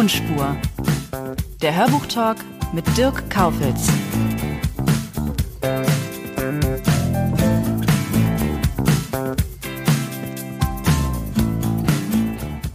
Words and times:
Tonspur. 0.00 0.56
Der 1.60 1.76
Hörbuchtalk 1.76 2.38
mit 2.72 2.86
Dirk 2.96 3.28
Kaufitz. 3.28 3.86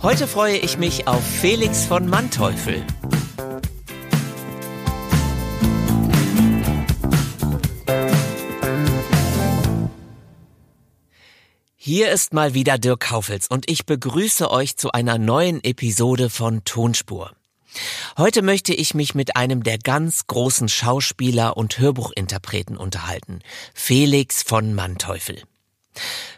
Heute 0.04 0.28
freue 0.28 0.58
ich 0.58 0.78
mich 0.78 1.08
auf 1.08 1.26
Felix 1.26 1.86
von 1.86 2.08
Manteuffel. 2.08 2.84
Hier 11.88 12.12
ist 12.12 12.34
mal 12.34 12.56
wieder 12.56 12.80
Dirk 12.80 13.02
Kaufels 13.02 13.48
und 13.48 13.70
ich 13.70 13.86
begrüße 13.86 14.50
euch 14.50 14.76
zu 14.76 14.94
einer 14.94 15.20
neuen 15.20 15.64
Episode 15.64 16.32
von 16.32 16.64
Tonspur. 16.64 17.32
Heute 18.18 18.42
möchte 18.42 18.74
ich 18.74 18.96
mich 18.96 19.14
mit 19.14 19.36
einem 19.36 19.62
der 19.62 19.78
ganz 19.78 20.26
großen 20.26 20.68
Schauspieler 20.68 21.58
und 21.58 21.78
Hörbuchinterpreten 21.78 22.76
unterhalten, 22.76 23.42
Felix 23.76 24.42
von 24.42 24.74
Manteuffel. 24.74 25.44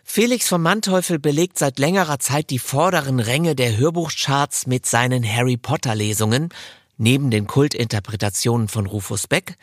Felix 0.03 0.49
von 0.49 0.61
Manteuffel 0.61 1.17
belegt 1.17 1.57
seit 1.57 1.79
längerer 1.79 2.19
Zeit 2.19 2.49
die 2.49 2.59
vorderen 2.59 3.21
Ränge 3.21 3.55
der 3.55 3.77
Hörbuchcharts 3.77 4.67
mit 4.67 4.85
seinen 4.85 5.23
Harry 5.23 5.55
Potter 5.55 5.95
Lesungen, 5.95 6.49
neben 6.97 7.31
den 7.31 7.47
Kultinterpretationen 7.47 8.67
von 8.67 8.85
Rufus 8.85 9.27
Beck. 9.27 9.55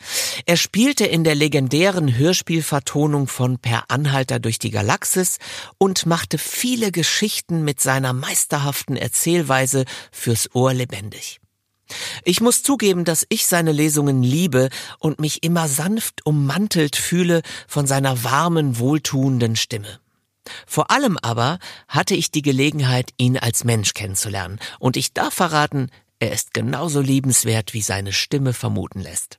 Er 0.45 0.57
spielte 0.57 1.05
in 1.05 1.23
der 1.23 1.35
legendären 1.35 2.17
Hörspielvertonung 2.17 3.27
von 3.27 3.59
Per 3.59 3.85
Anhalter 3.89 4.39
durch 4.39 4.59
die 4.59 4.71
Galaxis 4.71 5.37
und 5.77 6.05
machte 6.05 6.37
viele 6.37 6.91
Geschichten 6.91 7.63
mit 7.63 7.79
seiner 7.79 8.13
meisterhaften 8.13 8.95
Erzählweise 8.97 9.85
fürs 10.11 10.53
Ohr 10.55 10.73
lebendig. 10.73 11.39
Ich 12.23 12.41
muss 12.41 12.63
zugeben, 12.63 13.05
dass 13.05 13.25
ich 13.29 13.45
seine 13.45 13.71
Lesungen 13.71 14.23
liebe 14.23 14.69
und 14.99 15.19
mich 15.19 15.43
immer 15.43 15.67
sanft 15.67 16.25
ummantelt 16.25 16.95
fühle 16.95 17.41
von 17.67 17.85
seiner 17.85 18.23
warmen, 18.23 18.79
wohltuenden 18.79 19.55
Stimme. 19.55 19.99
Vor 20.67 20.91
allem 20.91 21.17
aber 21.21 21.59
hatte 21.87 22.15
ich 22.15 22.31
die 22.31 22.41
Gelegenheit, 22.41 23.11
ihn 23.17 23.37
als 23.37 23.63
Mensch 23.63 23.93
kennenzulernen, 23.93 24.59
und 24.79 24.95
ich 24.95 25.13
darf 25.13 25.33
verraten, 25.33 25.89
er 26.25 26.31
ist 26.33 26.53
genauso 26.53 27.01
liebenswert, 27.01 27.73
wie 27.73 27.81
seine 27.81 28.11
Stimme 28.11 28.53
vermuten 28.53 28.99
lässt. 28.99 29.37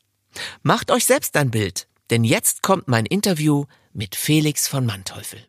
Macht 0.62 0.90
euch 0.90 1.04
selbst 1.04 1.36
ein 1.36 1.50
Bild, 1.50 1.88
denn 2.10 2.22
jetzt 2.22 2.62
kommt 2.62 2.86
mein 2.86 3.06
Interview 3.06 3.64
mit 3.92 4.14
Felix 4.14 4.68
von 4.68 4.86
Manteuffel. 4.86 5.40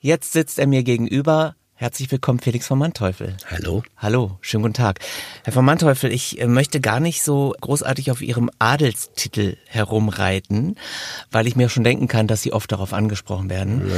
Jetzt 0.00 0.32
sitzt 0.32 0.58
er 0.58 0.66
mir 0.66 0.84
gegenüber. 0.84 1.56
Herzlich 1.80 2.10
willkommen, 2.10 2.40
Felix 2.40 2.66
von 2.66 2.76
Manteuffel. 2.76 3.36
Hallo. 3.48 3.84
Hallo, 3.96 4.36
schönen 4.40 4.62
guten 4.62 4.74
Tag. 4.74 4.98
Herr 5.44 5.52
von 5.52 5.64
Manteuffel, 5.64 6.10
ich 6.10 6.40
äh, 6.40 6.48
möchte 6.48 6.80
gar 6.80 6.98
nicht 6.98 7.22
so 7.22 7.54
großartig 7.60 8.10
auf 8.10 8.20
Ihrem 8.20 8.50
Adelstitel 8.58 9.56
herumreiten, 9.68 10.74
weil 11.30 11.46
ich 11.46 11.54
mir 11.54 11.68
schon 11.68 11.84
denken 11.84 12.08
kann, 12.08 12.26
dass 12.26 12.42
Sie 12.42 12.52
oft 12.52 12.72
darauf 12.72 12.92
angesprochen 12.92 13.48
werden. 13.48 13.88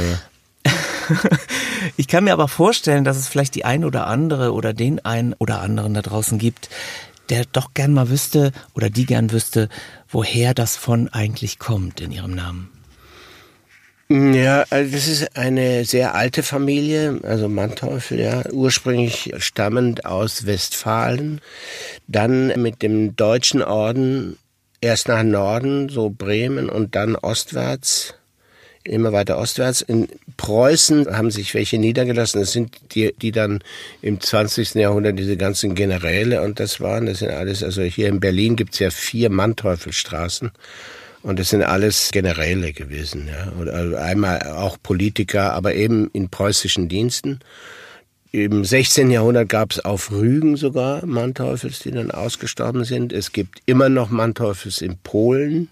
Ja. 0.63 0.71
ich 1.97 2.07
kann 2.07 2.23
mir 2.23 2.33
aber 2.33 2.47
vorstellen, 2.47 3.03
dass 3.03 3.17
es 3.17 3.27
vielleicht 3.27 3.55
die 3.55 3.65
ein 3.65 3.83
oder 3.83 4.05
andere 4.05 4.53
oder 4.53 4.75
den 4.75 5.03
einen 5.03 5.33
oder 5.39 5.61
anderen 5.61 5.95
da 5.95 6.03
draußen 6.03 6.37
gibt, 6.37 6.69
der 7.31 7.45
doch 7.45 7.73
gern 7.73 7.93
mal 7.93 8.11
wüsste 8.11 8.51
oder 8.75 8.91
die 8.91 9.07
gern 9.07 9.31
wüsste, 9.31 9.69
woher 10.07 10.53
das 10.53 10.75
von 10.75 11.07
eigentlich 11.07 11.57
kommt 11.57 11.99
in 11.99 12.11
Ihrem 12.11 12.35
Namen. 12.35 12.70
Ja, 14.13 14.65
also 14.69 14.91
das 14.91 15.07
ist 15.07 15.37
eine 15.37 15.85
sehr 15.85 16.15
alte 16.15 16.43
Familie, 16.43 17.21
also 17.23 17.47
Manteuffel, 17.47 18.19
ja, 18.19 18.43
ursprünglich 18.51 19.33
stammend 19.37 20.05
aus 20.05 20.45
Westfalen, 20.45 21.39
dann 22.09 22.61
mit 22.61 22.81
dem 22.81 23.15
deutschen 23.15 23.61
Orden 23.61 24.37
erst 24.81 25.07
nach 25.07 25.23
Norden, 25.23 25.87
so 25.87 26.09
Bremen 26.09 26.69
und 26.69 26.93
dann 26.93 27.15
ostwärts, 27.15 28.15
immer 28.83 29.13
weiter 29.13 29.37
ostwärts. 29.37 29.81
In 29.81 30.09
Preußen 30.35 31.15
haben 31.15 31.31
sich 31.31 31.53
welche 31.53 31.77
niedergelassen, 31.77 32.41
das 32.41 32.51
sind 32.51 32.75
die, 32.93 33.13
die 33.13 33.31
dann 33.31 33.63
im 34.01 34.19
20. 34.19 34.73
Jahrhundert 34.73 35.17
diese 35.17 35.37
ganzen 35.37 35.73
Generäle 35.73 36.41
und 36.41 36.59
das 36.59 36.81
waren, 36.81 37.05
das 37.05 37.19
sind 37.19 37.31
alles, 37.31 37.63
also 37.63 37.81
hier 37.83 38.09
in 38.09 38.19
Berlin 38.19 38.57
gibt's 38.57 38.79
ja 38.79 38.89
vier 38.89 39.29
Manteuffelstraßen. 39.29 40.51
Und 41.23 41.37
das 41.39 41.49
sind 41.49 41.63
alles 41.63 42.09
Generäle 42.11 42.73
gewesen, 42.73 43.27
ja. 43.27 43.51
Oder 43.59 43.73
also 43.73 43.95
einmal 43.95 44.41
auch 44.41 44.77
Politiker, 44.81 45.53
aber 45.53 45.75
eben 45.75 46.09
in 46.13 46.29
preußischen 46.29 46.89
Diensten. 46.89 47.39
Im 48.31 48.63
16. 48.63 49.11
Jahrhundert 49.11 49.49
gab 49.49 49.71
es 49.71 49.83
auf 49.83 50.09
Rügen 50.09 50.55
sogar 50.55 51.05
Manteufels, 51.05 51.79
die 51.79 51.91
dann 51.91 52.11
ausgestorben 52.11 52.85
sind. 52.85 53.11
Es 53.11 53.33
gibt 53.33 53.61
immer 53.65 53.89
noch 53.89 54.09
Manteufels 54.09 54.81
in 54.81 54.97
Polen 54.97 55.67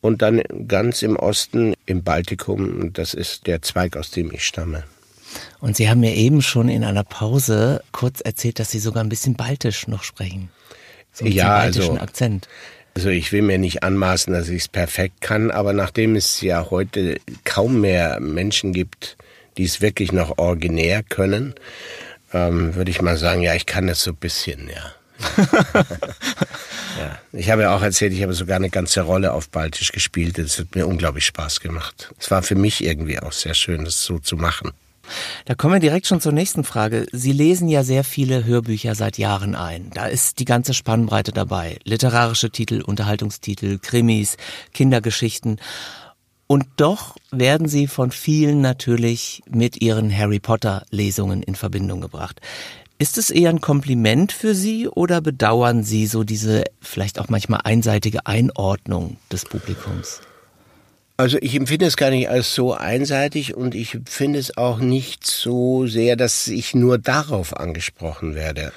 und 0.00 0.22
dann 0.22 0.42
ganz 0.68 1.02
im 1.02 1.16
Osten 1.16 1.74
im 1.86 2.04
Baltikum. 2.04 2.92
Das 2.92 3.14
ist 3.14 3.46
der 3.46 3.62
Zweig, 3.62 3.96
aus 3.96 4.10
dem 4.10 4.30
ich 4.32 4.44
stamme. 4.44 4.84
Und 5.60 5.76
Sie 5.76 5.88
haben 5.88 6.00
mir 6.00 6.14
eben 6.14 6.42
schon 6.42 6.68
in 6.68 6.84
einer 6.84 7.04
Pause 7.04 7.82
kurz 7.92 8.20
erzählt, 8.20 8.58
dass 8.58 8.70
Sie 8.70 8.78
sogar 8.78 9.02
ein 9.02 9.08
bisschen 9.08 9.34
baltisch 9.34 9.88
noch 9.88 10.02
sprechen. 10.02 10.50
So 11.12 11.26
ja, 11.26 11.58
baltischen 11.58 11.92
also, 11.92 12.02
Akzent. 12.02 12.48
Also 12.98 13.10
ich 13.10 13.30
will 13.30 13.42
mir 13.42 13.58
nicht 13.58 13.84
anmaßen, 13.84 14.32
dass 14.32 14.48
ich 14.48 14.62
es 14.62 14.68
perfekt 14.68 15.20
kann, 15.20 15.52
aber 15.52 15.72
nachdem 15.72 16.16
es 16.16 16.40
ja 16.40 16.66
heute 16.68 17.20
kaum 17.44 17.80
mehr 17.80 18.18
Menschen 18.18 18.72
gibt, 18.72 19.16
die 19.56 19.62
es 19.62 19.80
wirklich 19.80 20.10
noch 20.10 20.36
originär 20.38 21.04
können, 21.04 21.54
ähm, 22.32 22.74
würde 22.74 22.90
ich 22.90 23.00
mal 23.00 23.16
sagen, 23.16 23.40
ja, 23.40 23.54
ich 23.54 23.66
kann 23.66 23.86
das 23.86 24.02
so 24.02 24.10
ein 24.10 24.16
bisschen, 24.16 24.68
ja. 24.68 25.44
ja. 26.98 27.20
Ich 27.32 27.50
habe 27.50 27.62
ja 27.62 27.76
auch 27.76 27.82
erzählt, 27.82 28.12
ich 28.14 28.22
habe 28.24 28.34
sogar 28.34 28.56
eine 28.56 28.68
ganze 28.68 29.02
Rolle 29.02 29.32
auf 29.32 29.48
Baltisch 29.48 29.92
gespielt. 29.92 30.36
Das 30.36 30.58
hat 30.58 30.74
mir 30.74 30.88
unglaublich 30.88 31.26
Spaß 31.26 31.60
gemacht. 31.60 32.12
Es 32.18 32.32
war 32.32 32.42
für 32.42 32.56
mich 32.56 32.82
irgendwie 32.82 33.20
auch 33.20 33.30
sehr 33.30 33.54
schön, 33.54 33.84
das 33.84 34.02
so 34.02 34.18
zu 34.18 34.36
machen. 34.36 34.72
Da 35.44 35.54
kommen 35.54 35.74
wir 35.74 35.80
direkt 35.80 36.06
schon 36.06 36.20
zur 36.20 36.32
nächsten 36.32 36.64
Frage. 36.64 37.06
Sie 37.12 37.32
lesen 37.32 37.68
ja 37.68 37.82
sehr 37.82 38.04
viele 38.04 38.44
Hörbücher 38.44 38.94
seit 38.94 39.18
Jahren 39.18 39.54
ein. 39.54 39.90
Da 39.94 40.06
ist 40.06 40.38
die 40.38 40.44
ganze 40.44 40.74
Spannbreite 40.74 41.32
dabei. 41.32 41.78
Literarische 41.84 42.50
Titel, 42.50 42.82
Unterhaltungstitel, 42.82 43.78
Krimis, 43.78 44.36
Kindergeschichten. 44.72 45.60
Und 46.46 46.66
doch 46.76 47.16
werden 47.30 47.68
sie 47.68 47.86
von 47.86 48.10
vielen 48.10 48.60
natürlich 48.60 49.42
mit 49.50 49.82
ihren 49.82 50.16
Harry 50.16 50.40
Potter 50.40 50.84
Lesungen 50.90 51.42
in 51.42 51.54
Verbindung 51.54 52.00
gebracht. 52.00 52.40
Ist 53.00 53.16
es 53.16 53.30
eher 53.30 53.50
ein 53.50 53.60
Kompliment 53.60 54.32
für 54.32 54.56
Sie 54.56 54.88
oder 54.88 55.20
bedauern 55.20 55.84
Sie 55.84 56.08
so 56.08 56.24
diese 56.24 56.64
vielleicht 56.80 57.20
auch 57.20 57.28
manchmal 57.28 57.60
einseitige 57.62 58.26
Einordnung 58.26 59.18
des 59.30 59.44
Publikums? 59.44 60.20
Also 61.20 61.36
ich 61.40 61.56
empfinde 61.56 61.86
es 61.86 61.96
gar 61.96 62.10
nicht 62.10 62.28
als 62.28 62.54
so 62.54 62.74
einseitig 62.74 63.56
und 63.56 63.74
ich 63.74 63.98
finde 64.08 64.38
es 64.38 64.56
auch 64.56 64.78
nicht 64.78 65.26
so 65.26 65.88
sehr, 65.88 66.14
dass 66.14 66.46
ich 66.46 66.76
nur 66.76 66.96
darauf 66.96 67.56
angesprochen 67.56 68.36
werde. 68.36 68.72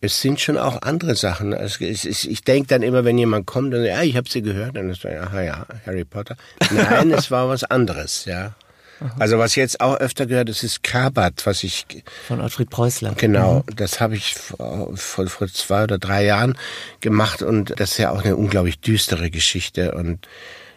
Es 0.00 0.20
sind 0.20 0.40
schon 0.40 0.58
auch 0.58 0.82
andere 0.82 1.14
Sachen. 1.14 1.54
Also 1.54 1.84
ich 1.84 2.42
denke 2.42 2.66
dann 2.66 2.82
immer, 2.82 3.04
wenn 3.04 3.16
jemand 3.16 3.46
kommt 3.46 3.72
und 3.74 3.84
ja, 3.84 4.02
ich 4.02 4.16
habe 4.16 4.28
sie 4.28 4.42
gehört, 4.42 4.76
dann 4.76 4.90
ist 4.90 5.04
dann, 5.04 5.18
aha 5.18 5.40
ja, 5.40 5.66
Harry 5.86 6.04
Potter. 6.04 6.36
Nein, 6.72 7.12
es 7.12 7.30
war 7.30 7.48
was 7.48 7.62
anderes, 7.62 8.24
ja. 8.24 8.56
Also 9.20 9.38
was 9.38 9.54
jetzt 9.54 9.80
auch 9.80 9.96
öfter 9.96 10.26
gehört, 10.26 10.48
das 10.48 10.64
ist 10.64 10.82
Kabat, 10.82 11.46
was 11.46 11.62
ich 11.62 11.86
von 12.26 12.40
Alfred 12.40 12.70
Preußler. 12.70 13.14
Genau, 13.16 13.58
mhm. 13.68 13.76
das 13.76 14.00
habe 14.00 14.16
ich 14.16 14.34
vor, 14.34 14.96
vor, 14.96 15.28
vor 15.28 15.46
zwei 15.46 15.84
oder 15.84 15.98
drei 15.98 16.24
Jahren 16.24 16.58
gemacht 17.00 17.40
und 17.40 17.78
das 17.78 17.92
ist 17.92 17.98
ja 17.98 18.10
auch 18.10 18.24
eine 18.24 18.34
unglaublich 18.34 18.80
düstere 18.80 19.30
Geschichte 19.30 19.92
und 19.92 20.26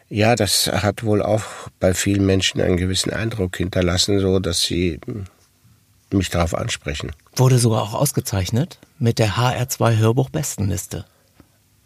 ja, 0.10 0.36
das 0.36 0.68
hat 0.68 1.04
wohl 1.04 1.22
auch 1.22 1.44
bei 1.80 1.94
vielen 1.94 2.26
Menschen 2.26 2.62
einen 2.62 2.78
gewissen 2.78 3.12
Eindruck 3.12 3.58
hinterlassen, 3.58 4.20
so 4.20 4.40
dass 4.40 4.62
sie 4.64 5.00
mich 6.12 6.30
darauf 6.30 6.56
ansprechen. 6.56 7.12
Wurde 7.36 7.60
sogar 7.60 7.84
auch 7.84 7.94
ausgezeichnet 7.94 8.80
mit 9.00 9.20
der 9.20 9.32
HR2 9.32 9.98
Hörbuch 9.98 10.30
Bestenliste. 10.30 11.06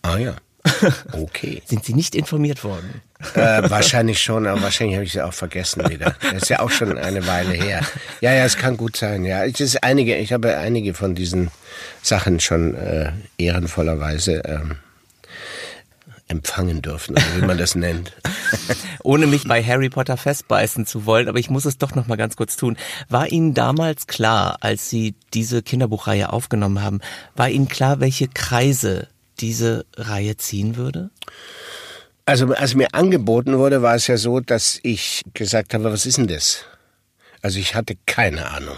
Ah 0.04 0.18
ja. 0.18 0.36
Okay. 1.12 1.62
Sind 1.66 1.84
Sie 1.86 1.94
nicht 1.94 2.16
informiert 2.16 2.64
worden? 2.64 3.02
Äh, 3.36 3.70
wahrscheinlich 3.70 4.22
schon, 4.22 4.48
aber 4.48 4.62
wahrscheinlich 4.62 4.96
habe 4.96 5.06
ich 5.06 5.12
sie 5.12 5.22
auch 5.22 5.34
vergessen 5.34 5.88
wieder. 5.90 6.16
Das 6.22 6.44
ist 6.44 6.50
ja 6.50 6.60
auch 6.60 6.70
schon 6.70 6.98
eine 6.98 7.26
Weile 7.28 7.54
her. 7.54 7.82
Ja, 8.20 8.34
ja, 8.34 8.46
es 8.46 8.58
kann 8.58 8.78
gut 8.78 8.96
sein. 8.98 9.26
Ja, 9.26 9.44
es 9.44 9.60
ist 9.60 9.84
einige. 9.84 10.16
Ich 10.18 10.34
habe 10.34 10.58
einige 10.58 10.94
von 10.94 11.16
diesen 11.16 11.52
Sachen 12.02 12.40
schon 12.40 12.76
äh, 12.76 13.12
ehrenvollerweise 13.38 14.44
ähm, 14.46 14.76
empfangen 16.32 16.82
dürfen, 16.82 17.14
oder 17.14 17.36
wie 17.36 17.46
man 17.46 17.58
das 17.58 17.76
nennt. 17.76 18.14
Ohne 19.04 19.28
mich 19.28 19.44
bei 19.48 19.64
Harry 19.64 19.90
Potter 19.90 20.18
festbeißen 20.18 20.86
zu 20.86 21.06
wollen, 21.06 21.28
aber 21.28 21.38
ich 21.38 21.50
muss 21.50 21.66
es 21.66 21.78
doch 21.78 21.94
noch 21.94 22.08
mal 22.08 22.16
ganz 22.16 22.36
kurz 22.36 22.56
tun. 22.56 22.78
War 23.10 23.32
Ihnen 23.32 23.54
damals 23.54 24.08
klar, 24.08 24.58
als 24.62 24.90
Sie 24.90 25.16
diese 25.34 25.62
Kinderbuchreihe 25.62 26.32
aufgenommen 26.32 26.82
haben, 26.82 27.02
war 27.36 27.50
Ihnen 27.50 27.68
klar, 27.68 28.00
welche 28.00 28.28
Kreise 28.28 29.08
diese 29.40 29.86
Reihe 29.96 30.38
ziehen 30.38 30.76
würde? 30.78 31.10
Also 32.26 32.54
als 32.54 32.76
mir 32.76 32.94
angeboten 32.94 33.58
wurde, 33.58 33.82
war 33.82 33.96
es 33.96 34.08
ja 34.08 34.18
so, 34.18 34.40
dass 34.40 34.80
ich 34.84 35.22
gesagt 35.34 35.74
habe, 35.74 35.86
was 35.86 36.06
ist 36.06 36.18
denn 36.18 36.28
das? 36.28 36.64
Also 37.42 37.60
ich 37.60 37.76
hatte 37.76 37.98
keine 38.06 38.50
Ahnung. 38.52 38.78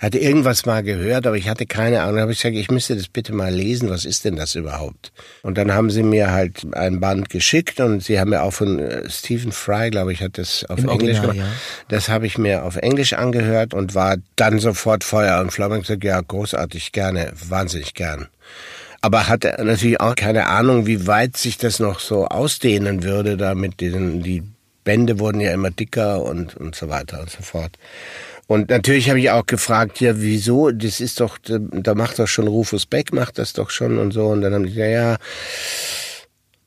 Hatte 0.00 0.18
irgendwas 0.18 0.66
mal 0.66 0.82
gehört, 0.82 1.26
aber 1.26 1.36
ich 1.36 1.48
hatte 1.48 1.66
keine 1.66 2.02
Ahnung. 2.02 2.16
Da 2.16 2.22
habe 2.22 2.32
ich 2.32 2.38
gesagt, 2.38 2.56
ich 2.56 2.70
müsste 2.70 2.96
das 2.96 3.08
bitte 3.08 3.32
mal 3.32 3.54
lesen. 3.54 3.90
Was 3.90 4.04
ist 4.04 4.24
denn 4.24 4.36
das 4.36 4.54
überhaupt? 4.54 5.12
Und 5.42 5.56
dann 5.56 5.72
haben 5.72 5.90
sie 5.90 6.02
mir 6.02 6.32
halt 6.32 6.66
ein 6.74 7.00
Band 7.00 7.30
geschickt 7.30 7.80
und 7.80 8.02
sie 8.02 8.18
haben 8.18 8.30
mir 8.30 8.42
auch 8.42 8.52
von 8.52 8.78
äh, 8.78 9.08
Stephen 9.08 9.52
Fry, 9.52 9.90
glaube 9.90 10.12
ich, 10.12 10.20
hat 10.20 10.36
das 10.36 10.64
auf 10.68 10.78
Im 10.78 10.88
Englisch 10.88 11.18
Original, 11.18 11.36
gemacht. 11.36 11.38
ja. 11.38 11.86
Das 11.88 12.08
habe 12.08 12.26
ich 12.26 12.38
mir 12.38 12.64
auf 12.64 12.76
Englisch 12.76 13.12
angehört 13.12 13.72
und 13.72 13.94
war 13.94 14.16
dann 14.36 14.58
sofort 14.58 15.04
Feuer 15.04 15.40
und 15.40 15.52
Flamme 15.52 15.76
und 15.76 15.82
gesagt, 15.82 16.04
ja, 16.04 16.20
großartig, 16.20 16.92
gerne, 16.92 17.32
wahnsinnig 17.48 17.94
gern. 17.94 18.28
Aber 19.00 19.28
hatte 19.28 19.56
natürlich 19.62 20.00
auch 20.00 20.14
keine 20.14 20.46
Ahnung, 20.46 20.86
wie 20.86 21.06
weit 21.06 21.36
sich 21.36 21.58
das 21.58 21.78
noch 21.78 22.00
so 22.00 22.26
ausdehnen 22.26 23.02
würde, 23.02 23.36
da 23.36 23.54
mit 23.54 23.80
diesen, 23.80 24.22
die 24.22 24.42
Bände 24.82 25.18
wurden 25.18 25.40
ja 25.40 25.52
immer 25.52 25.70
dicker 25.70 26.22
und, 26.22 26.56
und 26.56 26.74
so 26.74 26.88
weiter 26.88 27.20
und 27.20 27.30
so 27.30 27.42
fort. 27.42 27.72
Und 28.46 28.68
natürlich 28.68 29.08
habe 29.08 29.20
ich 29.20 29.30
auch 29.30 29.46
gefragt, 29.46 30.00
ja, 30.00 30.20
wieso? 30.20 30.70
Das 30.70 31.00
ist 31.00 31.20
doch, 31.20 31.38
da 31.42 31.94
macht 31.94 32.18
doch 32.18 32.28
schon 32.28 32.46
Rufus 32.46 32.84
Beck, 32.86 33.12
macht 33.12 33.38
das 33.38 33.54
doch 33.54 33.70
schon 33.70 33.98
und 33.98 34.12
so. 34.12 34.26
Und 34.26 34.42
dann 34.42 34.52
haben 34.52 34.64
die 34.64 34.74
gesagt, 34.74 34.90
ja, 34.90 35.16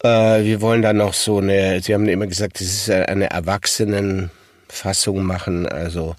äh, 0.04 0.44
wir 0.44 0.62
wollen 0.62 0.82
da 0.82 0.94
noch 0.94 1.14
so 1.14 1.38
eine, 1.38 1.82
sie 1.82 1.94
haben 1.94 2.08
immer 2.08 2.28
gesagt, 2.28 2.60
das 2.60 2.68
ist 2.68 2.90
eine 2.90 3.30
Erwachsenenfassung 3.30 5.24
machen, 5.24 5.68
also 5.68 6.16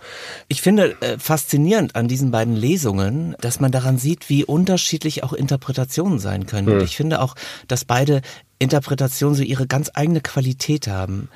Ich 0.49 0.63
finde 0.63 0.97
äh, 1.01 1.19
faszinierend 1.19 1.97
an 1.97 2.09
diesen 2.09 2.31
beiden 2.31 2.55
Lesungen, 2.55 3.35
dass 3.41 3.59
man 3.61 3.73
daran 3.73 3.99
sieht, 3.99 4.29
wie 4.29 4.45
unterschiedlich 4.45 5.25
auch 5.25 5.33
Interpretationen 5.33 6.19
sein 6.19 6.47
können. 6.47 6.69
Und 6.69 6.83
ich 6.83 6.97
finde 6.97 7.21
auch, 7.21 7.35
dass 7.67 7.85
beide 7.85 8.23
Interpretationen 8.59 9.35
so 9.35 9.43
ihre 9.43 9.67
ganz 9.67 9.91
eigene 9.95 10.21
Qualität 10.21 10.89
haben. 10.89 11.29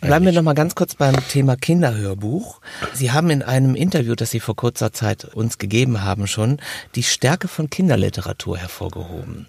Bleiben 0.00 0.24
wir 0.24 0.32
noch 0.32 0.42
mal 0.42 0.54
ganz 0.54 0.74
kurz 0.74 0.94
beim 0.94 1.14
Thema 1.28 1.54
Kinderhörbuch. 1.54 2.60
Sie 2.94 3.12
haben 3.12 3.28
in 3.28 3.42
einem 3.42 3.74
Interview, 3.74 4.14
das 4.14 4.30
Sie 4.30 4.40
vor 4.40 4.56
kurzer 4.56 4.92
Zeit 4.92 5.26
uns 5.26 5.58
gegeben 5.58 6.02
haben, 6.02 6.26
schon 6.26 6.60
die 6.94 7.02
Stärke 7.02 7.46
von 7.46 7.68
Kinderliteratur 7.68 8.56
hervorgehoben. 8.56 9.46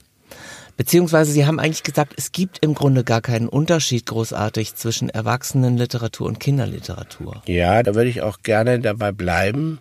Beziehungsweise 0.76 1.32
Sie 1.32 1.46
haben 1.46 1.60
eigentlich 1.60 1.84
gesagt, 1.84 2.14
es 2.18 2.32
gibt 2.34 2.58
im 2.60 2.74
Grunde 2.74 3.04
gar 3.06 3.22
keinen 3.22 3.48
Unterschied 3.48 4.06
großartig 4.06 4.76
zwischen 4.76 5.10
Erwachsenenliteratur 5.10 6.28
und 6.28 6.40
Kinderliteratur. 6.40 7.42
Ja, 7.46 7.82
da 7.82 7.96
würde 7.96 8.10
ich 8.10 8.22
auch 8.22 8.40
gerne 8.44 8.80
dabei 8.80 9.12
bleiben, 9.12 9.80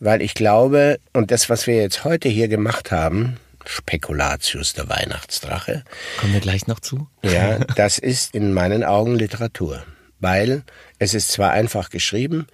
weil 0.00 0.22
ich 0.22 0.32
glaube, 0.34 0.98
und 1.12 1.30
das, 1.32 1.50
was 1.50 1.66
wir 1.66 1.76
jetzt 1.76 2.04
heute 2.04 2.28
hier 2.28 2.48
gemacht 2.48 2.90
haben, 2.92 3.36
Spekulatius, 3.66 4.72
der 4.72 4.88
Weihnachtsdrache, 4.88 5.84
Kommen 6.18 6.32
wir 6.32 6.40
gleich 6.40 6.66
noch 6.66 6.80
zu? 6.80 7.08
ja, 7.22 7.58
das 7.76 7.98
ist 7.98 8.34
in 8.34 8.54
meinen 8.54 8.84
Augen 8.84 9.14
Literatur. 9.14 9.82
Weil 10.20 10.64
es 10.98 11.14
ist 11.14 11.30
zwar 11.32 11.52
einfach 11.52 11.90
geschrieben, 11.90 12.46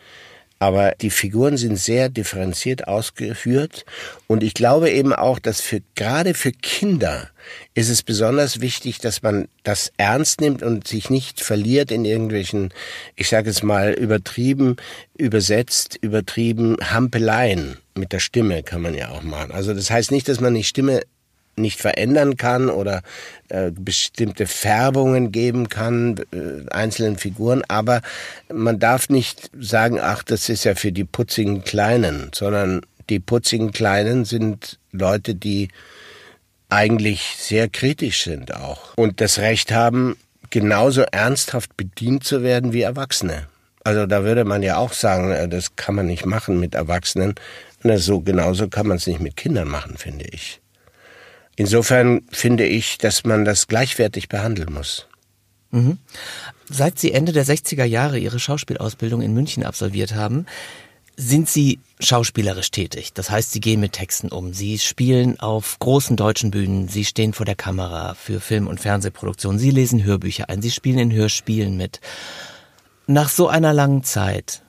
aber 0.59 0.93
die 1.01 1.11
Figuren 1.11 1.57
sind 1.57 1.77
sehr 1.79 2.09
differenziert 2.09 2.89
ausgeführt 2.89 3.85
und 4.29 4.43
ich 4.43 4.55
glaube 4.55 4.91
eben 4.91 5.13
auch, 5.13 5.39
dass 5.39 5.61
für 5.61 5.83
gerade 5.95 6.33
für 6.33 6.53
Kinder 6.53 7.29
ist 7.75 7.91
es 7.91 8.03
besonders 8.03 8.61
wichtig, 8.61 8.99
dass 8.99 9.21
man 9.21 9.49
das 9.63 9.93
ernst 9.97 10.41
nimmt 10.41 10.63
und 10.63 10.87
sich 10.87 11.11
nicht 11.11 11.43
verliert 11.43 11.91
in 11.91 12.05
irgendwelchen, 12.05 12.73
ich 13.17 13.29
sage 13.29 13.51
es 13.51 13.63
mal 13.63 13.93
übertrieben 13.93 14.77
übersetzt, 15.19 15.99
übertrieben 16.01 16.77
Hampeleien 16.81 17.77
mit 17.95 18.13
der 18.13 18.21
Stimme 18.21 18.63
kann 18.63 18.81
man 18.81 18.95
ja 18.95 19.11
auch 19.11 19.23
machen. 19.23 19.53
Also 19.53 19.75
das 19.75 19.91
heißt 19.91 20.11
nicht, 20.11 20.29
dass 20.29 20.41
man 20.41 20.55
die 20.55 20.65
Stimme 20.65 21.03
nicht 21.57 21.81
verändern 21.81 22.37
kann 22.37 22.69
oder 22.69 23.03
äh, 23.49 23.71
bestimmte 23.71 24.47
Färbungen 24.47 25.33
geben 25.33 25.69
kann 25.69 26.17
äh, 26.33 26.71
einzelnen 26.71 27.17
Figuren, 27.17 27.63
aber 27.69 28.01
man 28.53 28.79
darf 28.79 29.09
nicht 29.09 29.51
sagen, 29.59 29.99
ach, 30.01 30.23
das 30.23 30.49
ist 30.49 30.65
ja 30.65 30.75
für 30.75 30.93
die 30.93 31.05
putzigen 31.05 31.65
Kleinen, 31.65 32.31
sondern 32.35 32.83
die 33.09 33.21
putzigen 33.21 33.73
Kleinen 33.73 34.25
sind 34.25 34.79
Leute, 34.93 35.35
die 35.35 35.69
eigentlich 36.69 37.37
sehr 37.39 37.69
kritisch 37.69 38.25
sind 38.25 38.55
auch 38.55 38.95
und 38.97 39.21
das 39.21 39.39
Recht 39.39 39.73
haben, 39.73 40.17
genauso 40.51 41.03
ernsthaft 41.03 41.77
bedient 41.77 42.25
zu 42.25 42.43
werden 42.43 42.73
wie 42.73 42.83
Erwachsene. 42.83 43.47
Also 43.85 44.07
da 44.07 44.25
würde 44.25 44.45
man 44.45 44.63
ja 44.63 44.79
auch 44.79 44.95
sagen, 44.95 45.31
äh, 45.31 45.49
das 45.49 45.77
kann 45.77 45.95
man 45.95 46.07
nicht 46.07 46.25
machen 46.25 46.59
mit 46.59 46.75
Erwachsenen. 46.75 47.35
Na, 47.83 47.99
so 47.99 48.21
genauso 48.21 48.69
kann 48.69 48.87
man 48.87 48.97
es 48.97 49.07
nicht 49.07 49.21
mit 49.21 49.37
Kindern 49.37 49.69
machen, 49.69 49.99
finde 49.99 50.25
ich. 50.33 50.61
Insofern 51.57 52.23
finde 52.31 52.67
ich, 52.67 52.99
dass 52.99 53.25
man 53.25 53.45
das 53.45 53.69
gleichwertig 53.69 54.29
behandeln 54.29 54.73
muss. 54.73 55.07
Mhm. 55.71 55.99
Seit 56.69 56.99
Sie 56.99 57.13
Ende 57.13 57.33
der 57.33 57.45
60er 57.45 57.85
Jahre 57.85 58.19
Ihre 58.19 58.39
Schauspielausbildung 58.39 59.23
in 59.23 59.35
München 59.35 59.65
absolviert 59.65 60.15
haben, 60.15 60.47
sind 61.17 61.49
Sie 61.49 61.79
schauspielerisch 62.01 62.71
tätig. 62.71 63.13
Das 63.13 63.31
heißt, 63.31 63.53
Sie 63.53 63.61
gehen 63.61 63.81
mit 63.81 63.93
Texten 63.93 64.29
um. 64.29 64.53
Sie 64.53 64.79
spielen 64.79 65.39
auf 65.39 65.79
großen 65.79 66.17
deutschen 66.17 66.51
Bühnen. 66.51 66.89
Sie 66.89 67.05
stehen 67.05 67.33
vor 67.33 67.47
der 67.47 67.55
Kamera 67.55 68.15
für 68.15 68.41
Film- 68.41 68.67
und 68.67 68.81
Fernsehproduktionen. 68.81 69.59
Sie 69.59 69.71
lesen 69.71 70.03
Hörbücher 70.03 70.49
ein. 70.49 70.63
Sie 70.63 70.71
spielen 70.71 70.99
in 70.99 71.13
Hörspielen 71.13 71.77
mit. 71.77 72.01
Nach 73.07 73.29
so 73.29 73.49
einer 73.49 73.73
langen 73.73 74.03
Zeit, 74.03 74.63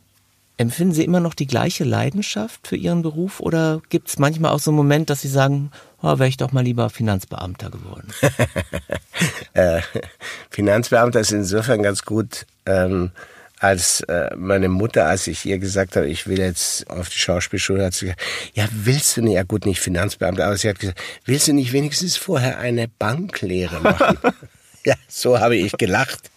empfinden 0.58 0.94
Sie 0.94 1.04
immer 1.04 1.20
noch 1.20 1.34
die 1.34 1.48
gleiche 1.48 1.84
Leidenschaft 1.84 2.68
für 2.68 2.76
Ihren 2.76 3.02
Beruf 3.02 3.40
oder 3.40 3.82
gibt 3.90 4.10
es 4.10 4.20
manchmal 4.20 4.52
auch 4.52 4.60
so 4.60 4.72
einen 4.72 4.78
Moment, 4.78 5.10
dass 5.10 5.22
Sie 5.22 5.30
sagen, 5.30 5.72
oh, 6.06 6.20
wäre 6.20 6.30
ich 6.30 6.38
doch 6.38 6.52
mal 6.52 6.64
lieber 6.64 6.90
Finanzbeamter 6.90 7.70
geworden? 7.70 8.14
äh, 9.54 9.82
Finanzbeamter 10.50 11.20
ist 11.20 11.32
insofern 11.32 11.84
ganz 11.84 12.04
gut, 12.04 12.46
ähm, 12.66 13.12
als 13.60 14.02
äh, 14.02 14.36
meine 14.36 14.70
Mutter, 14.70 15.08
als 15.08 15.28
ich 15.28 15.46
ihr 15.46 15.58
gesagt 15.58 15.96
habe, 15.96 16.08
ich 16.08 16.28
will 16.28 16.40
jetzt 16.40 16.90
auf 16.90 17.10
die 17.10 17.18
Schauspielschule, 17.18 17.86
hat 17.86 17.94
sie 17.94 18.08
gesagt, 18.08 18.22
ja, 18.54 18.68
willst 18.72 19.18
du 19.18 19.22
nicht, 19.22 19.36
ja 19.36 19.44
gut, 19.44 19.66
nicht 19.66 19.80
Finanzbeamter, 19.80 20.46
aber 20.46 20.58
sie 20.58 20.70
hat 20.70 20.80
gesagt, 20.80 21.02
willst 21.26 21.48
du 21.48 21.54
nicht 21.54 21.72
wenigstens 21.74 22.18
vorher 22.18 22.60
eine 22.60 22.88
Banklehre 22.88 23.80
machen? 23.80 24.18
ja, 24.86 24.96
so 25.08 25.40
habe 25.40 25.56
ich 25.56 25.72
gelacht 25.74 26.30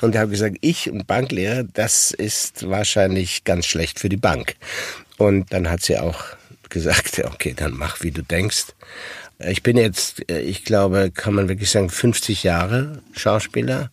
und 0.00 0.16
habe 0.16 0.30
gesagt, 0.30 0.56
ich 0.60 0.90
und 0.90 1.06
Banklehre, 1.06 1.66
das 1.74 2.12
ist 2.12 2.68
wahrscheinlich 2.68 3.44
ganz 3.44 3.66
schlecht 3.66 3.98
für 3.98 4.08
die 4.08 4.16
Bank. 4.16 4.54
Und 5.18 5.52
dann 5.52 5.68
hat 5.68 5.82
sie 5.82 5.98
auch 5.98 6.18
gesagt, 6.70 7.20
okay, 7.24 7.54
dann 7.54 7.74
mach, 7.74 8.02
wie 8.02 8.10
du 8.10 8.22
denkst. 8.22 8.66
Ich 9.38 9.62
bin 9.62 9.76
jetzt, 9.76 10.22
ich 10.30 10.64
glaube, 10.64 11.10
kann 11.12 11.34
man 11.34 11.48
wirklich 11.48 11.70
sagen, 11.70 11.90
50 11.90 12.42
Jahre 12.42 13.02
Schauspieler 13.12 13.90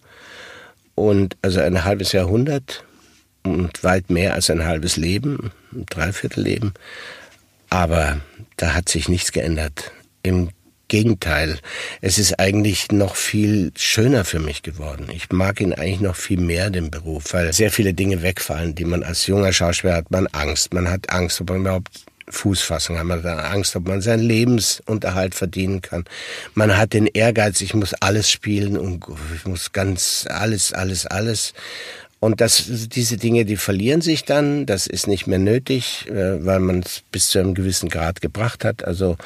und 0.95 1.37
also 1.41 1.61
ein 1.61 1.83
halbes 1.83 2.11
Jahrhundert 2.11 2.83
und 3.43 3.83
weit 3.83 4.09
mehr 4.09 4.33
als 4.33 4.49
ein 4.49 4.65
halbes 4.65 4.97
Leben, 4.97 5.51
ein 5.73 5.85
Dreiviertelleben. 5.85 6.73
Aber 7.69 8.19
da 8.57 8.73
hat 8.73 8.89
sich 8.89 9.09
nichts 9.09 9.31
geändert. 9.31 9.91
Im 10.23 10.49
Gegenteil, 10.87 11.59
es 12.01 12.17
ist 12.17 12.39
eigentlich 12.39 12.91
noch 12.91 13.15
viel 13.15 13.71
schöner 13.75 14.23
für 14.23 14.39
mich 14.39 14.63
geworden. 14.63 15.09
Ich 15.13 15.29
mag 15.31 15.59
ihn 15.59 15.73
eigentlich 15.73 15.99
noch 15.99 16.15
viel 16.15 16.39
mehr, 16.39 16.69
den 16.69 16.91
Beruf, 16.91 17.33
weil 17.33 17.51
sehr 17.51 17.71
viele 17.71 17.93
Dinge 17.93 18.21
wegfallen, 18.21 18.73
die 18.73 18.85
man 18.85 19.03
als 19.03 19.27
junger 19.27 19.51
Schauspieler 19.51 19.95
hat. 19.95 20.11
Man 20.11 20.27
Angst, 20.27 20.73
man 20.73 20.89
hat 20.89 21.09
Angst, 21.09 21.41
ob 21.41 21.49
man 21.49 21.61
überhaupt 21.61 22.05
Fußfassung 22.29 22.97
hat, 22.97 23.05
man 23.05 23.23
hat 23.23 23.45
Angst, 23.51 23.75
ob 23.75 23.87
man 23.87 24.01
seinen 24.01 24.23
Lebensunterhalt 24.23 25.35
verdienen 25.35 25.81
kann. 25.81 26.05
Man 26.53 26.77
hat 26.77 26.93
den 26.93 27.07
Ehrgeiz, 27.07 27.61
ich 27.61 27.73
muss 27.73 27.93
alles 27.93 28.29
spielen 28.29 28.77
und 28.77 29.05
ich 29.35 29.45
muss 29.45 29.71
ganz 29.71 30.25
alles, 30.29 30.73
alles, 30.73 31.05
alles. 31.05 31.53
Und 32.19 32.41
das, 32.41 32.65
diese 32.67 33.17
Dinge, 33.17 33.45
die 33.45 33.57
verlieren 33.57 34.01
sich 34.01 34.25
dann. 34.25 34.65
Das 34.65 34.87
ist 34.87 35.07
nicht 35.07 35.27
mehr 35.27 35.39
nötig, 35.39 36.07
äh, 36.09 36.43
weil 36.43 36.59
man 36.59 36.79
es 36.79 37.03
bis 37.11 37.27
zu 37.27 37.39
einem 37.39 37.53
gewissen 37.53 37.89
Grad 37.89 38.21
gebracht 38.21 38.65
hat. 38.65 38.83
Also 38.83 39.17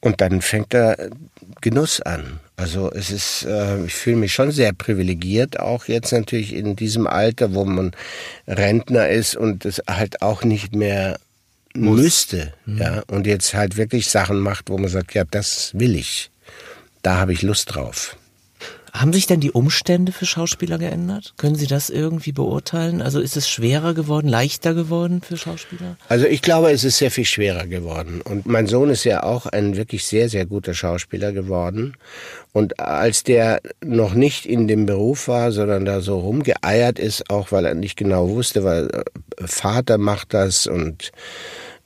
und 0.00 0.20
dann 0.20 0.42
fängt 0.42 0.72
der 0.72 1.10
Genuss 1.60 2.00
an. 2.00 2.38
Also 2.56 2.90
es 2.92 3.10
ist, 3.10 3.44
äh, 3.44 3.84
ich 3.84 3.94
fühle 3.94 4.16
mich 4.16 4.32
schon 4.32 4.52
sehr 4.52 4.72
privilegiert, 4.72 5.58
auch 5.58 5.86
jetzt 5.86 6.12
natürlich 6.12 6.54
in 6.54 6.76
diesem 6.76 7.06
Alter, 7.06 7.54
wo 7.54 7.64
man 7.64 7.92
Rentner 8.46 9.08
ist 9.08 9.36
und 9.36 9.64
es 9.64 9.82
halt 9.88 10.22
auch 10.22 10.44
nicht 10.44 10.74
mehr 10.74 11.18
Muss. 11.74 12.00
müsste, 12.00 12.54
mhm. 12.66 12.78
ja, 12.78 13.02
und 13.08 13.26
jetzt 13.26 13.54
halt 13.54 13.76
wirklich 13.76 14.08
Sachen 14.08 14.40
macht, 14.40 14.70
wo 14.70 14.78
man 14.78 14.88
sagt, 14.88 15.14
ja, 15.14 15.24
das 15.24 15.70
will 15.74 15.94
ich. 15.96 16.30
da 17.02 17.16
habe 17.16 17.32
ich 17.32 17.42
Lust 17.42 17.74
drauf. 17.74 18.16
Haben 18.92 19.12
sich 19.12 19.26
denn 19.26 19.40
die 19.40 19.50
Umstände 19.50 20.12
für 20.12 20.26
Schauspieler 20.26 20.78
geändert? 20.78 21.34
Können 21.36 21.54
Sie 21.54 21.66
das 21.66 21.90
irgendwie 21.90 22.32
beurteilen? 22.32 23.02
Also 23.02 23.20
ist 23.20 23.36
es 23.36 23.48
schwerer 23.48 23.94
geworden, 23.94 24.28
leichter 24.28 24.74
geworden 24.74 25.22
für 25.22 25.36
Schauspieler? 25.36 25.96
Also 26.08 26.26
ich 26.26 26.42
glaube, 26.42 26.70
es 26.70 26.84
ist 26.84 26.98
sehr 26.98 27.10
viel 27.10 27.24
schwerer 27.24 27.66
geworden. 27.66 28.20
Und 28.20 28.46
mein 28.46 28.66
Sohn 28.66 28.90
ist 28.90 29.04
ja 29.04 29.22
auch 29.22 29.46
ein 29.46 29.76
wirklich 29.76 30.06
sehr, 30.06 30.28
sehr 30.28 30.46
guter 30.46 30.74
Schauspieler 30.74 31.32
geworden. 31.32 31.96
Und 32.52 32.80
als 32.80 33.22
der 33.22 33.60
noch 33.84 34.14
nicht 34.14 34.46
in 34.46 34.68
dem 34.68 34.86
Beruf 34.86 35.28
war, 35.28 35.52
sondern 35.52 35.84
da 35.84 36.00
so 36.00 36.18
rumgeeiert 36.18 36.98
ist, 36.98 37.30
auch 37.30 37.52
weil 37.52 37.66
er 37.66 37.74
nicht 37.74 37.96
genau 37.96 38.30
wusste, 38.30 38.64
weil 38.64 38.88
äh, 38.88 39.46
Vater 39.46 39.98
macht 39.98 40.34
das 40.34 40.66
und 40.66 41.12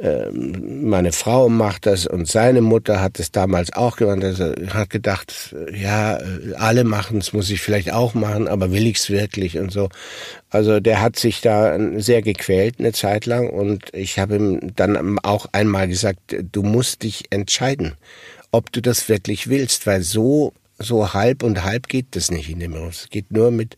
meine 0.02 1.12
Frau 1.12 1.48
macht 1.48 1.86
das 1.86 2.06
und 2.06 2.26
seine 2.26 2.60
Mutter 2.60 3.00
hat 3.00 3.20
es 3.20 3.30
damals 3.30 3.72
auch 3.72 3.96
gemacht. 3.96 4.24
Also 4.24 4.52
hat 4.74 4.90
gedacht, 4.90 5.54
ja, 5.72 6.18
alle 6.56 6.82
machen 6.82 7.18
es, 7.18 7.32
muss 7.32 7.50
ich 7.50 7.60
vielleicht 7.60 7.92
auch 7.92 8.14
machen, 8.14 8.48
aber 8.48 8.72
will 8.72 8.86
ich 8.86 8.96
es 8.96 9.10
wirklich 9.10 9.58
und 9.58 9.70
so. 9.70 9.90
Also 10.50 10.80
der 10.80 11.00
hat 11.00 11.16
sich 11.16 11.40
da 11.40 11.78
sehr 11.98 12.22
gequält 12.22 12.76
eine 12.80 12.92
Zeit 12.92 13.26
lang 13.26 13.48
und 13.48 13.94
ich 13.94 14.18
habe 14.18 14.36
ihm 14.36 14.74
dann 14.74 15.18
auch 15.20 15.46
einmal 15.52 15.86
gesagt, 15.86 16.36
du 16.50 16.62
musst 16.62 17.04
dich 17.04 17.26
entscheiden, 17.30 17.94
ob 18.50 18.72
du 18.72 18.82
das 18.82 19.08
wirklich 19.08 19.48
willst, 19.48 19.86
weil 19.86 20.02
so 20.02 20.52
so 20.78 21.14
halb 21.14 21.42
und 21.42 21.62
halb 21.62 21.88
geht 21.88 22.16
das 22.16 22.30
nicht 22.30 22.50
in 22.50 22.58
dem 22.58 22.72
Beruf. 22.72 23.02
Es 23.02 23.10
geht 23.10 23.30
nur 23.30 23.50
mit 23.50 23.76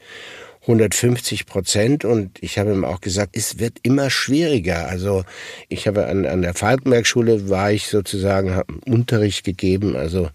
150 0.65 1.47
Prozent 1.47 2.05
und 2.05 2.43
ich 2.43 2.59
habe 2.59 2.73
ihm 2.73 2.85
auch 2.85 3.01
gesagt, 3.01 3.37
es 3.37 3.59
wird 3.59 3.79
immer 3.83 4.09
schwieriger. 4.09 4.89
Also 4.89 5.25
ich 5.69 5.87
habe 5.87 6.07
an, 6.07 6.25
an 6.25 6.43
der 6.43 6.55
Falkenberg-Schule 6.55 7.51
war 7.51 7.71
ich 7.71 7.89
sozusagen, 7.89 8.55
habe 8.55 8.75
Unterricht 8.87 9.45
gegeben, 9.45 9.95
also 9.95 10.31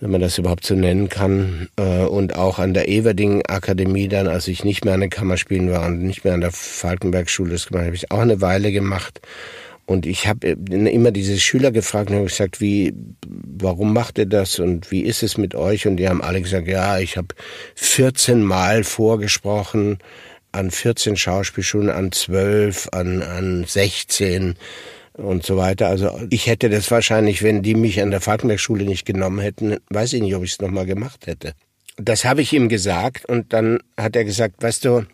wenn 0.00 0.10
man 0.10 0.20
das 0.20 0.36
überhaupt 0.36 0.66
so 0.66 0.74
nennen 0.74 1.08
kann, 1.08 1.68
äh, 1.76 2.04
und 2.04 2.36
auch 2.36 2.58
an 2.58 2.74
der 2.74 2.88
Everding-Akademie 2.88 4.08
dann, 4.08 4.28
als 4.28 4.46
ich 4.48 4.64
nicht 4.64 4.84
mehr 4.84 4.94
an 4.94 5.00
den 5.00 5.10
Kammerspielen 5.10 5.70
war 5.70 5.86
und 5.86 6.02
nicht 6.02 6.24
mehr 6.24 6.34
an 6.34 6.42
der 6.42 6.52
Falkenberg-Schule 6.52 7.52
das 7.52 7.66
gemacht 7.66 7.86
habe, 7.86 7.96
ich 7.96 8.10
auch 8.10 8.18
eine 8.18 8.42
Weile 8.42 8.72
gemacht. 8.72 9.20
Und 9.86 10.04
ich 10.04 10.26
habe 10.26 10.48
immer 10.48 11.12
diese 11.12 11.38
Schüler 11.38 11.70
gefragt 11.70 12.10
und 12.10 12.16
habe 12.16 12.26
gesagt, 12.26 12.60
wie, 12.60 12.92
warum 13.26 13.92
macht 13.92 14.18
ihr 14.18 14.26
das 14.26 14.58
und 14.58 14.90
wie 14.90 15.02
ist 15.02 15.22
es 15.22 15.38
mit 15.38 15.54
euch? 15.54 15.86
Und 15.86 15.96
die 15.96 16.08
haben 16.08 16.22
alle 16.22 16.42
gesagt, 16.42 16.66
ja, 16.66 16.98
ich 16.98 17.16
habe 17.16 17.28
14 17.76 18.42
Mal 18.42 18.82
vorgesprochen 18.82 19.98
an 20.50 20.72
14 20.72 21.16
Schauspielschulen, 21.16 21.90
an 21.90 22.10
12, 22.10 22.88
an, 22.92 23.22
an 23.22 23.64
16 23.64 24.56
und 25.12 25.44
so 25.44 25.56
weiter. 25.56 25.86
Also 25.86 26.18
ich 26.30 26.48
hätte 26.48 26.68
das 26.68 26.90
wahrscheinlich, 26.90 27.42
wenn 27.42 27.62
die 27.62 27.74
mich 27.74 28.00
an 28.02 28.10
der 28.10 28.20
Falkenberg-Schule 28.20 28.84
nicht 28.84 29.06
genommen 29.06 29.38
hätten, 29.38 29.76
weiß 29.90 30.14
ich 30.14 30.22
nicht, 30.22 30.34
ob 30.34 30.42
ich 30.42 30.52
es 30.52 30.60
nochmal 30.60 30.86
gemacht 30.86 31.26
hätte. 31.26 31.52
Das 31.96 32.24
habe 32.24 32.42
ich 32.42 32.52
ihm 32.52 32.68
gesagt 32.68 33.24
und 33.26 33.52
dann 33.52 33.78
hat 33.96 34.16
er 34.16 34.24
gesagt, 34.24 34.62
weißt 34.62 34.84
du, 34.84 35.06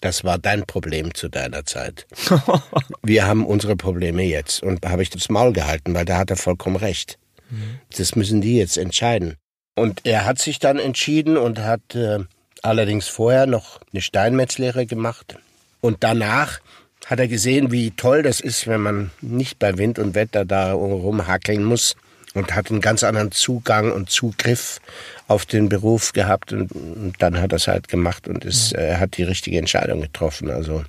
das 0.00 0.24
war 0.24 0.38
dein 0.38 0.64
Problem 0.64 1.14
zu 1.14 1.28
deiner 1.28 1.64
Zeit. 1.64 2.06
Wir 3.02 3.26
haben 3.26 3.44
unsere 3.44 3.76
Probleme 3.76 4.22
jetzt. 4.22 4.62
Und 4.62 4.84
da 4.84 4.90
habe 4.90 5.02
ich 5.02 5.10
das 5.10 5.28
Maul 5.28 5.52
gehalten, 5.52 5.94
weil 5.94 6.04
da 6.04 6.18
hat 6.18 6.30
er 6.30 6.36
vollkommen 6.36 6.76
recht. 6.76 7.18
Mhm. 7.50 7.80
Das 7.96 8.14
müssen 8.14 8.40
die 8.40 8.56
jetzt 8.56 8.78
entscheiden. 8.78 9.34
Und 9.74 10.00
er 10.04 10.24
hat 10.24 10.38
sich 10.38 10.58
dann 10.58 10.78
entschieden 10.78 11.36
und 11.36 11.60
hat 11.60 11.94
äh, 11.94 12.18
allerdings 12.62 13.08
vorher 13.08 13.46
noch 13.46 13.80
eine 13.92 14.02
Steinmetzlehre 14.02 14.86
gemacht. 14.86 15.36
Und 15.80 15.98
danach 16.00 16.60
hat 17.06 17.20
er 17.20 17.28
gesehen, 17.28 17.70
wie 17.72 17.92
toll 17.92 18.22
das 18.22 18.40
ist, 18.40 18.66
wenn 18.66 18.80
man 18.80 19.10
nicht 19.20 19.58
bei 19.58 19.78
Wind 19.78 19.98
und 19.98 20.14
Wetter 20.14 20.44
da 20.44 20.72
rumhackeln 20.72 21.64
muss 21.64 21.96
und 22.38 22.54
hat 22.54 22.70
einen 22.70 22.80
ganz 22.80 23.04
anderen 23.04 23.32
Zugang 23.32 23.92
und 23.92 24.10
Zugriff 24.10 24.80
auf 25.26 25.44
den 25.44 25.68
Beruf 25.68 26.12
gehabt 26.12 26.52
und, 26.52 26.72
und 26.72 27.14
dann 27.18 27.40
hat 27.40 27.52
er 27.52 27.56
es 27.56 27.68
halt 27.68 27.88
gemacht 27.88 28.28
und 28.28 28.44
ist, 28.44 28.74
mhm. 28.74 28.98
hat 28.98 29.16
die 29.16 29.24
richtige 29.24 29.58
Entscheidung 29.58 30.00
getroffen. 30.00 30.50
Also 30.50 30.84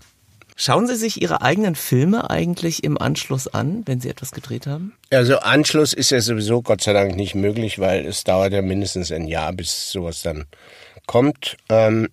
Schauen 0.61 0.87
Sie 0.87 0.95
sich 0.95 1.21
Ihre 1.21 1.41
eigenen 1.41 1.73
Filme 1.73 2.29
eigentlich 2.29 2.83
im 2.83 2.97
Anschluss 2.97 3.47
an, 3.47 3.83
wenn 3.85 4.01
Sie 4.01 4.09
etwas 4.09 4.31
gedreht 4.31 4.67
haben? 4.67 4.91
Also 5.09 5.39
Anschluss 5.39 5.93
ist 5.93 6.11
ja 6.11 6.19
sowieso 6.19 6.61
Gott 6.61 6.81
sei 6.81 6.91
Dank 6.91 7.15
nicht 7.15 7.33
möglich, 7.33 7.79
weil 7.79 8.05
es 8.05 8.25
dauert 8.25 8.51
ja 8.51 8.61
mindestens 8.61 9.09
ein 9.09 9.25
Jahr, 9.25 9.53
bis 9.53 9.89
sowas 9.89 10.21
dann 10.21 10.47
kommt. 11.05 11.55
Ähm, 11.69 12.09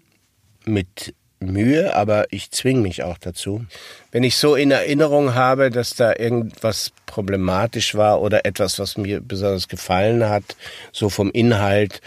mit 0.64 1.12
Mühe, 1.38 1.94
aber 1.94 2.26
ich 2.30 2.50
zwinge 2.50 2.80
mich 2.80 3.02
auch 3.02 3.18
dazu. 3.18 3.64
Wenn 4.10 4.22
ich 4.22 4.36
so 4.36 4.54
in 4.54 4.70
Erinnerung 4.70 5.34
habe, 5.34 5.70
dass 5.70 5.94
da 5.94 6.14
irgendwas 6.16 6.92
problematisch 7.04 7.94
war 7.94 8.22
oder 8.22 8.46
etwas, 8.46 8.78
was 8.78 8.96
mir 8.96 9.20
besonders 9.20 9.68
gefallen 9.68 10.28
hat, 10.28 10.56
so 10.92 11.10
vom 11.10 11.30
Inhalt, 11.30 12.00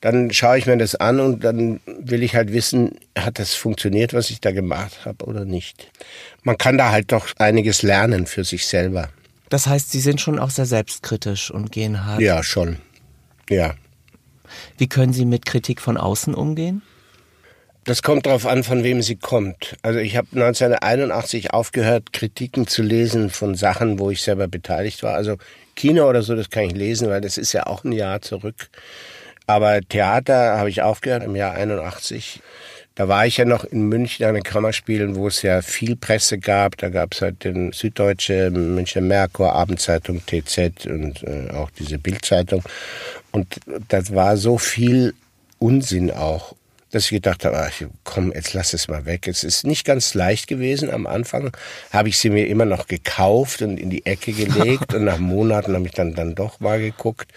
dann 0.00 0.32
schaue 0.32 0.58
ich 0.58 0.66
mir 0.66 0.76
das 0.76 0.94
an 0.94 1.18
und 1.18 1.42
dann 1.42 1.80
will 1.86 2.22
ich 2.22 2.36
halt 2.36 2.52
wissen, 2.52 2.96
hat 3.18 3.38
das 3.38 3.54
funktioniert, 3.54 4.14
was 4.14 4.30
ich 4.30 4.40
da 4.40 4.52
gemacht 4.52 5.04
habe 5.04 5.24
oder 5.24 5.44
nicht. 5.44 5.90
Man 6.42 6.58
kann 6.58 6.78
da 6.78 6.92
halt 6.92 7.10
doch 7.10 7.26
einiges 7.38 7.82
lernen 7.82 8.26
für 8.26 8.44
sich 8.44 8.66
selber. 8.66 9.08
Das 9.48 9.66
heißt, 9.66 9.90
Sie 9.90 10.00
sind 10.00 10.20
schon 10.20 10.38
auch 10.38 10.50
sehr 10.50 10.66
selbstkritisch 10.66 11.50
und 11.50 11.72
gehen 11.72 12.04
hart. 12.04 12.20
Ja, 12.20 12.42
schon. 12.42 12.78
Ja. 13.48 13.74
Wie 14.78 14.88
können 14.88 15.12
Sie 15.12 15.24
mit 15.24 15.46
Kritik 15.46 15.80
von 15.80 15.96
außen 15.96 16.34
umgehen? 16.34 16.82
Das 17.86 18.02
kommt 18.02 18.26
darauf 18.26 18.46
an, 18.46 18.64
von 18.64 18.82
wem 18.82 19.00
sie 19.00 19.14
kommt. 19.14 19.76
Also 19.82 20.00
ich 20.00 20.16
habe 20.16 20.26
1981 20.32 21.52
aufgehört, 21.52 22.12
Kritiken 22.12 22.66
zu 22.66 22.82
lesen 22.82 23.30
von 23.30 23.54
Sachen, 23.54 24.00
wo 24.00 24.10
ich 24.10 24.22
selber 24.22 24.48
beteiligt 24.48 25.04
war. 25.04 25.14
Also 25.14 25.36
Kino 25.76 26.08
oder 26.08 26.22
so, 26.22 26.34
das 26.34 26.50
kann 26.50 26.64
ich 26.64 26.74
lesen, 26.74 27.08
weil 27.08 27.20
das 27.20 27.38
ist 27.38 27.52
ja 27.52 27.66
auch 27.66 27.84
ein 27.84 27.92
Jahr 27.92 28.20
zurück. 28.22 28.70
Aber 29.46 29.80
Theater 29.82 30.58
habe 30.58 30.68
ich 30.68 30.82
aufgehört 30.82 31.22
im 31.22 31.36
Jahr 31.36 31.54
81. 31.54 32.40
Da 32.96 33.06
war 33.06 33.24
ich 33.24 33.36
ja 33.36 33.44
noch 33.44 33.62
in 33.62 33.88
München 33.88 34.26
an 34.26 34.34
den 34.34 34.42
Kammerspielen, 34.42 35.14
wo 35.14 35.28
es 35.28 35.42
ja 35.42 35.62
viel 35.62 35.94
Presse 35.94 36.38
gab. 36.38 36.76
Da 36.78 36.88
gab 36.88 37.14
es 37.14 37.22
halt 37.22 37.44
den 37.44 37.70
Süddeutsche, 37.70 38.50
Münchner 38.50 39.02
Merkur, 39.02 39.52
Abendzeitung, 39.52 40.22
TZ 40.26 40.86
und 40.86 41.22
äh, 41.22 41.50
auch 41.52 41.70
diese 41.70 41.98
Bildzeitung. 41.98 42.64
Und 43.30 43.60
das 43.86 44.12
war 44.12 44.36
so 44.36 44.58
viel 44.58 45.14
Unsinn 45.60 46.10
auch 46.10 46.56
dass 46.96 47.04
ich 47.04 47.10
gedacht 47.10 47.44
habe, 47.44 47.58
ach, 47.58 47.72
komm, 48.04 48.32
jetzt 48.32 48.54
lass 48.54 48.72
es 48.72 48.88
mal 48.88 49.06
weg. 49.06 49.28
Es 49.28 49.44
ist 49.44 49.64
nicht 49.66 49.84
ganz 49.84 50.14
leicht 50.14 50.48
gewesen 50.48 50.90
am 50.90 51.06
Anfang. 51.06 51.52
Habe 51.92 52.08
ich 52.08 52.18
sie 52.18 52.30
mir 52.30 52.46
immer 52.48 52.64
noch 52.64 52.86
gekauft 52.86 53.62
und 53.62 53.78
in 53.78 53.90
die 53.90 54.04
Ecke 54.06 54.32
gelegt 54.32 54.94
und 54.94 55.04
nach 55.04 55.18
Monaten 55.18 55.74
habe 55.74 55.86
ich 55.86 55.92
dann, 55.92 56.14
dann 56.14 56.34
doch 56.34 56.60
mal 56.60 56.80
geguckt, 56.80 57.30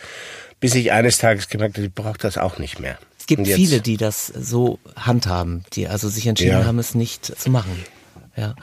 bis 0.60 0.76
ich 0.76 0.92
eines 0.92 1.18
Tages 1.18 1.50
gemerkt 1.50 1.78
habe, 1.78 1.88
ich 1.88 1.94
brauche 1.94 2.18
das 2.18 2.38
auch 2.38 2.58
nicht 2.58 2.80
mehr. 2.80 2.98
Es 3.18 3.28
gibt 3.28 3.46
viele, 3.48 3.82
die 3.82 3.98
das 3.98 4.28
so 4.28 4.80
handhaben, 4.96 5.64
die 5.74 5.88
also 5.88 6.10
sich 6.10 6.26
entschieden 6.26 6.62
ja. 6.62 6.66
haben, 6.66 6.80
es 6.80 6.96
nicht 6.96 7.26
zu 7.26 7.50
machen. 7.50 7.84
Ja. 8.40 8.56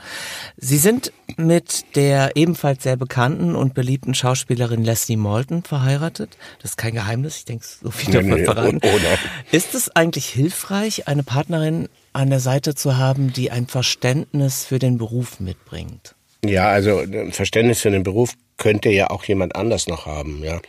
Sie 0.57 0.77
sind 0.77 1.13
mit 1.37 1.95
der 1.95 2.35
ebenfalls 2.35 2.81
sehr 2.81 2.97
bekannten 2.97 3.55
und 3.55 3.75
beliebten 3.75 4.15
Schauspielerin 4.15 4.83
Leslie 4.83 5.17
Malton 5.17 5.61
verheiratet. 5.61 6.35
Das 6.61 6.71
ist 6.71 6.77
kein 6.77 6.93
Geheimnis, 6.93 7.37
ich 7.37 7.45
denke, 7.45 7.63
so 7.65 7.91
viel 7.91 8.11
davon 8.11 8.29
nee, 8.29 8.43
verraten. 8.43 8.79
Oh, 8.81 8.87
oh 8.87 9.55
ist 9.55 9.75
es 9.75 9.95
eigentlich 9.95 10.27
hilfreich, 10.29 11.07
eine 11.07 11.21
Partnerin 11.21 11.89
an 12.13 12.31
der 12.31 12.39
Seite 12.39 12.73
zu 12.73 12.97
haben, 12.97 13.31
die 13.33 13.51
ein 13.51 13.67
Verständnis 13.67 14.65
für 14.65 14.79
den 14.79 14.97
Beruf 14.97 15.39
mitbringt? 15.39 16.15
Ja, 16.43 16.69
also 16.69 16.99
ein 16.99 17.33
Verständnis 17.33 17.81
für 17.81 17.91
den 17.91 18.01
Beruf 18.03 18.33
könnte 18.57 18.89
ja 18.89 19.11
auch 19.11 19.23
jemand 19.25 19.55
anders 19.55 19.87
noch 19.87 20.07
haben, 20.07 20.43
ja. 20.43 20.59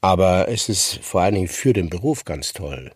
Aber 0.00 0.48
es 0.48 0.70
ist 0.70 1.00
vor 1.02 1.20
allen 1.20 1.34
Dingen 1.34 1.48
für 1.48 1.74
den 1.74 1.90
Beruf 1.90 2.24
ganz 2.24 2.54
toll. 2.54 2.92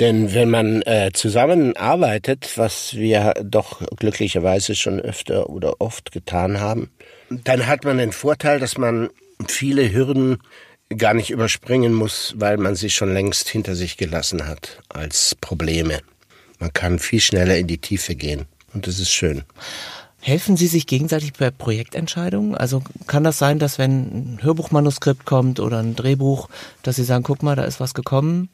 Denn 0.00 0.34
wenn 0.34 0.50
man 0.50 0.82
äh, 0.82 1.10
zusammenarbeitet, 1.12 2.52
was 2.56 2.94
wir 2.94 3.34
doch 3.44 3.80
glücklicherweise 3.96 4.74
schon 4.74 5.00
öfter 5.00 5.48
oder 5.48 5.80
oft 5.80 6.10
getan 6.10 6.58
haben, 6.58 6.90
dann 7.30 7.66
hat 7.66 7.84
man 7.84 7.98
den 7.98 8.12
Vorteil, 8.12 8.58
dass 8.58 8.76
man 8.76 9.10
viele 9.46 9.92
Hürden 9.92 10.38
gar 10.96 11.14
nicht 11.14 11.30
überspringen 11.30 11.94
muss, 11.94 12.34
weil 12.36 12.56
man 12.56 12.74
sie 12.74 12.90
schon 12.90 13.12
längst 13.12 13.48
hinter 13.48 13.74
sich 13.74 13.96
gelassen 13.96 14.46
hat 14.46 14.80
als 14.88 15.36
Probleme. 15.40 16.00
Man 16.58 16.72
kann 16.72 16.98
viel 16.98 17.20
schneller 17.20 17.56
in 17.56 17.66
die 17.66 17.78
Tiefe 17.78 18.14
gehen 18.16 18.46
und 18.72 18.86
das 18.86 18.98
ist 18.98 19.12
schön. 19.12 19.44
Helfen 20.20 20.56
Sie 20.56 20.68
sich 20.68 20.86
gegenseitig 20.86 21.34
bei 21.34 21.50
Projektentscheidungen? 21.50 22.54
Also 22.54 22.82
kann 23.06 23.24
das 23.24 23.38
sein, 23.38 23.58
dass 23.58 23.78
wenn 23.78 23.90
ein 23.90 24.38
Hörbuchmanuskript 24.42 25.26
kommt 25.26 25.60
oder 25.60 25.80
ein 25.80 25.96
Drehbuch, 25.96 26.48
dass 26.82 26.96
Sie 26.96 27.04
sagen, 27.04 27.24
guck 27.24 27.42
mal, 27.42 27.56
da 27.56 27.64
ist 27.64 27.78
was 27.78 27.92
gekommen, 27.92 28.48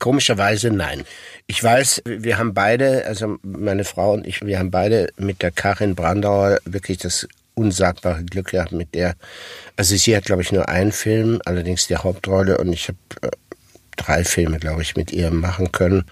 Komischerweise 0.00 0.70
nein. 0.70 1.04
Ich 1.46 1.62
weiß, 1.62 2.02
wir 2.04 2.38
haben 2.38 2.54
beide, 2.54 3.06
also 3.06 3.38
meine 3.42 3.84
Frau 3.84 4.14
und 4.14 4.26
ich, 4.26 4.44
wir 4.44 4.58
haben 4.58 4.72
beide 4.72 5.10
mit 5.16 5.42
der 5.42 5.52
Karin 5.52 5.94
Brandauer 5.94 6.58
wirklich 6.64 6.98
das 6.98 7.28
unsagbare 7.54 8.24
Glück 8.24 8.48
gehabt 8.48 8.72
mit 8.72 8.94
der. 8.94 9.14
Also 9.76 9.94
sie 9.96 10.16
hat, 10.16 10.24
glaube 10.24 10.42
ich, 10.42 10.52
nur 10.52 10.68
einen 10.68 10.90
Film, 10.90 11.40
allerdings 11.44 11.86
die 11.86 11.96
Hauptrolle 11.96 12.58
und 12.58 12.72
ich 12.72 12.88
habe 12.88 12.98
äh, 13.22 13.30
drei 13.96 14.24
Filme, 14.24 14.58
glaube 14.58 14.82
ich, 14.82 14.96
mit 14.96 15.12
ihr 15.12 15.30
machen 15.30 15.70
können. 15.70 16.04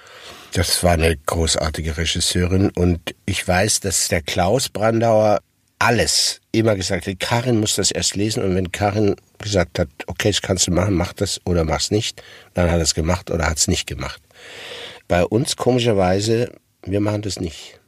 Das 0.52 0.82
war 0.82 0.92
eine 0.92 1.16
großartige 1.16 1.96
Regisseurin 1.96 2.70
und 2.70 3.14
ich 3.26 3.46
weiß, 3.46 3.80
dass 3.80 4.08
der 4.08 4.22
Klaus 4.22 4.68
Brandauer 4.68 5.40
alles 5.78 6.40
immer 6.52 6.74
gesagt 6.74 7.06
hat, 7.06 7.20
Karin 7.20 7.60
muss 7.60 7.76
das 7.76 7.90
erst 7.90 8.16
lesen 8.16 8.42
und 8.42 8.54
wenn 8.54 8.72
Karin 8.72 9.16
gesagt 9.38 9.78
hat, 9.78 9.88
okay, 10.06 10.30
das 10.30 10.42
kannst 10.42 10.66
du 10.66 10.72
machen, 10.72 10.94
mach 10.94 11.12
das 11.12 11.40
oder 11.44 11.64
mach's 11.64 11.90
nicht. 11.90 12.22
Dann 12.54 12.70
hat 12.70 12.78
er 12.78 12.82
es 12.82 12.94
gemacht 12.94 13.30
oder 13.30 13.46
hat 13.46 13.58
es 13.58 13.68
nicht 13.68 13.86
gemacht. 13.86 14.20
Bei 15.06 15.24
uns 15.24 15.56
komischerweise, 15.56 16.52
wir 16.82 17.00
machen 17.00 17.22
das 17.22 17.38
nicht. 17.40 17.78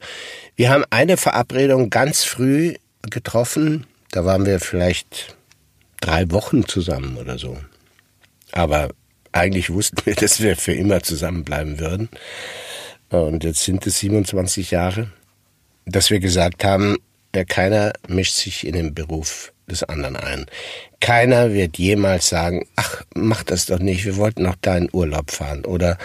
Wir 0.57 0.71
haben 0.71 0.85
eine 0.91 1.17
Verabredung 1.17 1.91
ganz 1.91 2.25
früh 2.25 2.75
getroffen, 3.03 3.87
da 4.13 4.25
waren 4.25 4.47
wir 4.47 4.61
vielleicht 4.61 5.37
drei 6.01 6.31
Wochen 6.31 6.67
zusammen 6.67 7.17
oder 7.17 7.39
so. 7.39 7.59
Aber 8.53 8.91
eigentlich 9.33 9.71
wussten 9.71 10.05
wir, 10.05 10.15
dass 10.17 10.41
wir 10.41 10.57
für 10.57 10.73
immer 10.73 11.03
zusammenbleiben 11.03 11.79
würden. 11.81 12.09
Und 13.11 13.43
jetzt 13.43 13.65
sind 13.65 13.87
es 13.87 13.99
27 13.99 14.71
Jahre, 14.71 15.11
dass 15.85 16.11
wir 16.11 16.21
gesagt 16.21 16.65
haben, 16.65 16.97
keiner 17.45 17.93
mischt 18.09 18.35
sich 18.35 18.67
in 18.67 18.75
den 18.75 18.95
Beruf 18.95 19.53
des 19.71 19.85
anderen 19.85 20.17
ein. 20.17 20.47
Keiner 21.01 21.53
wird 21.53 21.79
jemals 21.79 22.29
sagen, 22.29 22.67
ach, 22.77 23.03
mach 23.15 23.43
das 23.43 23.67
doch 23.67 23.79
nicht, 23.79 24.05
wir 24.05 24.17
wollten 24.17 24.43
noch 24.43 24.57
da 24.61 24.77
in 24.77 24.91
Urlaub 24.93 25.31
fahren 25.31 25.65
oder 25.65 25.97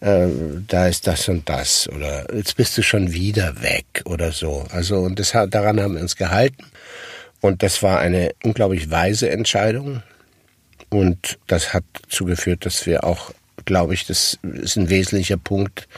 äh, 0.00 0.28
da 0.66 0.86
ist 0.86 1.06
das 1.06 1.28
und 1.28 1.48
das 1.48 1.88
oder 1.88 2.32
jetzt 2.34 2.56
bist 2.56 2.78
du 2.78 2.82
schon 2.82 3.12
wieder 3.12 3.60
weg 3.60 4.02
oder 4.04 4.32
so. 4.32 4.64
Also 4.70 5.00
und 5.00 5.18
das, 5.18 5.32
daran 5.32 5.80
haben 5.80 5.94
wir 5.94 6.00
uns 6.00 6.16
gehalten 6.16 6.64
und 7.40 7.62
das 7.62 7.82
war 7.82 7.98
eine 7.98 8.30
unglaublich 8.42 8.90
weise 8.90 9.28
Entscheidung 9.30 10.02
und 10.88 11.38
das 11.46 11.74
hat 11.74 11.84
zugeführt, 12.08 12.64
dass 12.64 12.86
wir 12.86 13.04
auch, 13.04 13.32
glaube 13.64 13.94
ich, 13.94 14.06
das 14.06 14.38
ist 14.42 14.76
ein 14.76 14.88
wesentlicher 14.88 15.36
Punkt, 15.36 15.88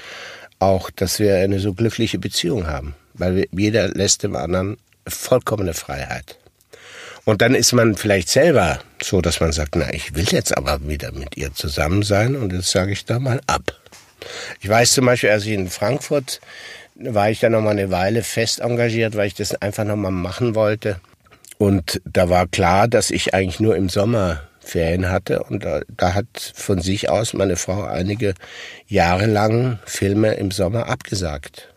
auch, 0.58 0.90
dass 0.90 1.20
wir 1.20 1.36
eine 1.36 1.60
so 1.60 1.72
glückliche 1.72 2.18
Beziehung 2.18 2.66
haben, 2.66 2.94
weil 3.20 3.46
jeder 3.52 3.88
lässt 3.88 4.22
dem 4.22 4.34
anderen 4.34 4.78
vollkommene 5.06 5.74
Freiheit. 5.74 6.38
Und 7.24 7.42
dann 7.42 7.54
ist 7.54 7.72
man 7.72 7.96
vielleicht 7.96 8.28
selber 8.28 8.80
so, 9.00 9.20
dass 9.20 9.40
man 9.40 9.52
sagt, 9.52 9.76
na, 9.76 9.92
ich 9.92 10.14
will 10.14 10.26
jetzt 10.30 10.56
aber 10.56 10.80
wieder 10.88 11.12
mit 11.12 11.36
ihr 11.36 11.54
zusammen 11.54 12.02
sein 12.02 12.34
und 12.34 12.52
jetzt 12.52 12.70
sage 12.70 12.92
ich 12.92 13.04
da 13.04 13.18
mal 13.18 13.40
ab. 13.46 13.74
Ich 14.60 14.68
weiß 14.68 14.92
zum 14.92 15.06
Beispiel, 15.06 15.30
als 15.30 15.44
ich 15.44 15.52
in 15.52 15.68
Frankfurt 15.68 16.40
war 16.96 17.30
ich 17.30 17.40
da 17.40 17.48
noch 17.48 17.62
mal 17.62 17.70
eine 17.70 17.90
Weile 17.90 18.22
fest 18.22 18.60
engagiert, 18.60 19.16
weil 19.16 19.28
ich 19.28 19.34
das 19.34 19.54
einfach 19.54 19.84
noch 19.84 19.96
mal 19.96 20.10
machen 20.10 20.54
wollte. 20.54 21.00
Und 21.58 22.00
da 22.04 22.28
war 22.28 22.46
klar, 22.46 22.88
dass 22.88 23.10
ich 23.10 23.34
eigentlich 23.34 23.60
nur 23.60 23.76
im 23.76 23.88
Sommer 23.88 24.42
Ferien 24.60 25.10
hatte 25.10 25.42
und 25.42 25.64
da, 25.64 25.80
da 25.88 26.14
hat 26.14 26.52
von 26.54 26.80
sich 26.80 27.08
aus 27.08 27.32
meine 27.32 27.56
Frau 27.56 27.84
einige 27.84 28.34
Jahre 28.86 29.26
lang 29.26 29.78
Filme 29.84 30.34
im 30.34 30.50
Sommer 30.50 30.88
abgesagt. 30.88 31.69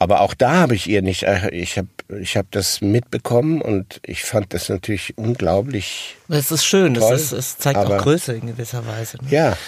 Aber 0.00 0.22
auch 0.22 0.32
da 0.32 0.54
habe 0.54 0.74
ich 0.74 0.88
ihr 0.88 1.02
nicht, 1.02 1.24
äh, 1.24 1.50
ich 1.50 1.76
habe 1.76 1.88
ich 2.20 2.38
hab 2.38 2.50
das 2.52 2.80
mitbekommen 2.80 3.60
und 3.60 4.00
ich 4.02 4.24
fand 4.24 4.54
das 4.54 4.70
natürlich 4.70 5.16
unglaublich. 5.18 6.16
Es 6.28 6.50
ist 6.50 6.64
schön, 6.64 6.94
toll, 6.94 7.12
es, 7.12 7.24
ist, 7.24 7.32
es 7.32 7.58
zeigt 7.58 7.76
auch 7.76 7.98
Größe 7.98 8.32
in 8.32 8.46
gewisser 8.46 8.86
Weise. 8.86 9.18
Ne? 9.18 9.30
Ja, 9.30 9.58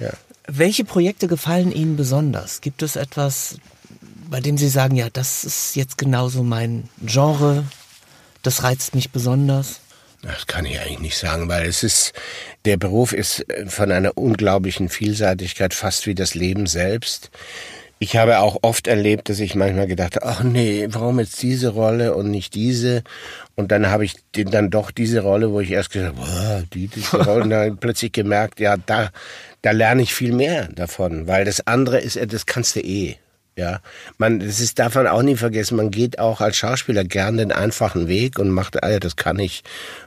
ja. 0.00 0.10
Welche 0.48 0.84
Projekte 0.84 1.28
gefallen 1.28 1.70
Ihnen 1.70 1.96
besonders? 1.96 2.60
Gibt 2.60 2.82
es 2.82 2.96
etwas, 2.96 3.58
bei 4.28 4.40
dem 4.40 4.58
Sie 4.58 4.68
sagen, 4.68 4.96
ja, 4.96 5.08
das 5.08 5.44
ist 5.44 5.76
jetzt 5.76 5.98
genauso 5.98 6.42
mein 6.42 6.88
Genre, 7.06 7.64
das 8.42 8.64
reizt 8.64 8.96
mich 8.96 9.12
besonders? 9.12 9.80
Das 10.22 10.48
kann 10.48 10.66
ich 10.66 10.80
eigentlich 10.80 10.98
nicht 10.98 11.16
sagen, 11.16 11.48
weil 11.48 11.68
es 11.68 11.84
ist, 11.84 12.12
der 12.64 12.76
Beruf 12.76 13.12
ist 13.12 13.46
von 13.68 13.92
einer 13.92 14.18
unglaublichen 14.18 14.88
Vielseitigkeit, 14.88 15.74
fast 15.74 16.08
wie 16.08 16.16
das 16.16 16.34
Leben 16.34 16.66
selbst. 16.66 17.30
Ich 18.02 18.16
habe 18.16 18.38
auch 18.38 18.60
oft 18.62 18.86
erlebt, 18.86 19.28
dass 19.28 19.40
ich 19.40 19.54
manchmal 19.54 19.86
gedacht 19.86 20.16
habe, 20.16 20.24
ach 20.24 20.42
nee, 20.42 20.86
warum 20.88 21.20
jetzt 21.20 21.42
diese 21.42 21.68
Rolle 21.68 22.14
und 22.14 22.30
nicht 22.30 22.54
diese? 22.54 23.02
Und 23.56 23.70
dann 23.72 23.90
habe 23.90 24.06
ich 24.06 24.14
dann 24.32 24.70
doch 24.70 24.90
diese 24.90 25.20
Rolle, 25.20 25.52
wo 25.52 25.60
ich 25.60 25.70
erst 25.70 25.90
gesagt 25.90 26.16
habe, 26.16 26.26
boah, 26.26 26.62
die, 26.72 26.88
diese 26.88 27.16
Rolle, 27.24 27.42
und 27.42 27.50
dann 27.50 27.76
plötzlich 27.76 28.12
gemerkt, 28.12 28.58
ja, 28.58 28.78
da, 28.78 29.10
da 29.60 29.72
lerne 29.72 30.00
ich 30.00 30.14
viel 30.14 30.32
mehr 30.32 30.68
davon, 30.68 31.26
weil 31.26 31.44
das 31.44 31.66
andere 31.66 32.00
ist, 32.00 32.18
das 32.32 32.46
kannst 32.46 32.74
du 32.76 32.80
eh. 32.80 33.18
Ja, 33.60 33.80
man, 34.16 34.40
das 34.40 34.58
ist, 34.58 34.78
man 34.78 35.06
auch 35.06 35.20
nie 35.20 35.36
vergessen, 35.36 35.76
man 35.76 35.90
geht 35.90 36.18
auch 36.18 36.40
als 36.40 36.56
Schauspieler 36.56 37.04
gern 37.04 37.36
den 37.36 37.52
einfachen 37.52 38.08
Weg 38.08 38.38
und 38.38 38.48
macht, 38.48 38.82
ah 38.82 38.98
das 38.98 39.16
kann 39.16 39.38
ich, 39.38 39.62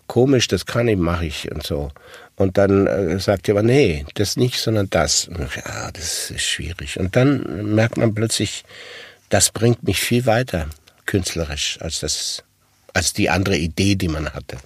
komisch, 0.07 0.47
das 0.47 0.65
kann 0.65 0.87
ich, 0.87 0.97
mache 0.97 1.27
ich 1.27 1.51
und 1.51 1.61
so. 1.61 1.91
Und 2.35 2.57
dann 2.57 2.87
äh, 2.87 3.19
sagt 3.19 3.47
jemand, 3.47 3.67
nee, 3.67 4.07
das 4.15 4.37
nicht, 4.37 4.59
sondern 4.59 4.89
das. 4.89 5.29
Ja, 5.55 5.91
das 5.91 6.31
ist 6.31 6.41
schwierig. 6.41 6.99
Und 6.99 7.15
dann 7.15 7.75
merkt 7.75 7.97
man 7.97 8.15
plötzlich, 8.15 8.65
das 9.29 9.51
bringt 9.51 9.83
mich 9.83 9.99
viel 9.99 10.25
weiter 10.25 10.65
künstlerisch 11.05 11.77
als 11.79 11.99
das, 11.99 12.43
als 12.91 13.13
die 13.13 13.29
andere 13.29 13.57
Idee, 13.57 13.93
die 13.93 14.07
man 14.07 14.33
hatte. 14.33 14.57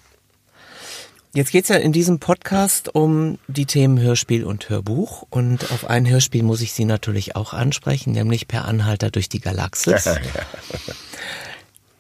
Jetzt 1.38 1.52
geht's 1.52 1.70
ja 1.70 1.76
in 1.76 1.92
diesem 1.92 2.18
Podcast 2.18 2.96
um 2.96 3.38
die 3.48 3.68
Themen 3.68 4.02
Hörspiel 4.02 4.44
und 4.44 4.70
Hörbuch. 4.70 5.24
Und 5.30 5.72
auf 5.72 5.88
ein 5.88 6.10
Hörspiel 6.10 6.42
muss 6.42 6.62
ich 6.62 6.74
Sie 6.74 6.84
natürlich 6.84 7.36
auch 7.36 7.54
ansprechen, 7.54 8.12
nämlich 8.12 8.48
Per 8.48 8.66
Anhalter 8.66 9.12
durch 9.12 9.30
die 9.30 9.40
Galaxis. 9.40 10.10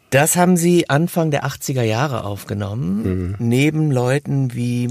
Das 0.10 0.38
haben 0.38 0.56
Sie 0.56 0.90
Anfang 0.90 1.32
der 1.32 1.46
80er 1.46 1.84
Jahre 1.84 2.24
aufgenommen, 2.24 3.04
mhm. 3.04 3.36
neben 3.40 3.92
Leuten 3.92 4.54
wie 4.54 4.88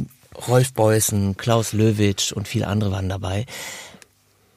Rolf 0.46 0.74
Beußen, 0.74 1.38
Klaus 1.38 1.72
Löwitsch 1.72 2.32
und 2.32 2.46
viele 2.46 2.66
andere 2.66 2.92
waren 2.92 3.08
dabei. 3.08 3.46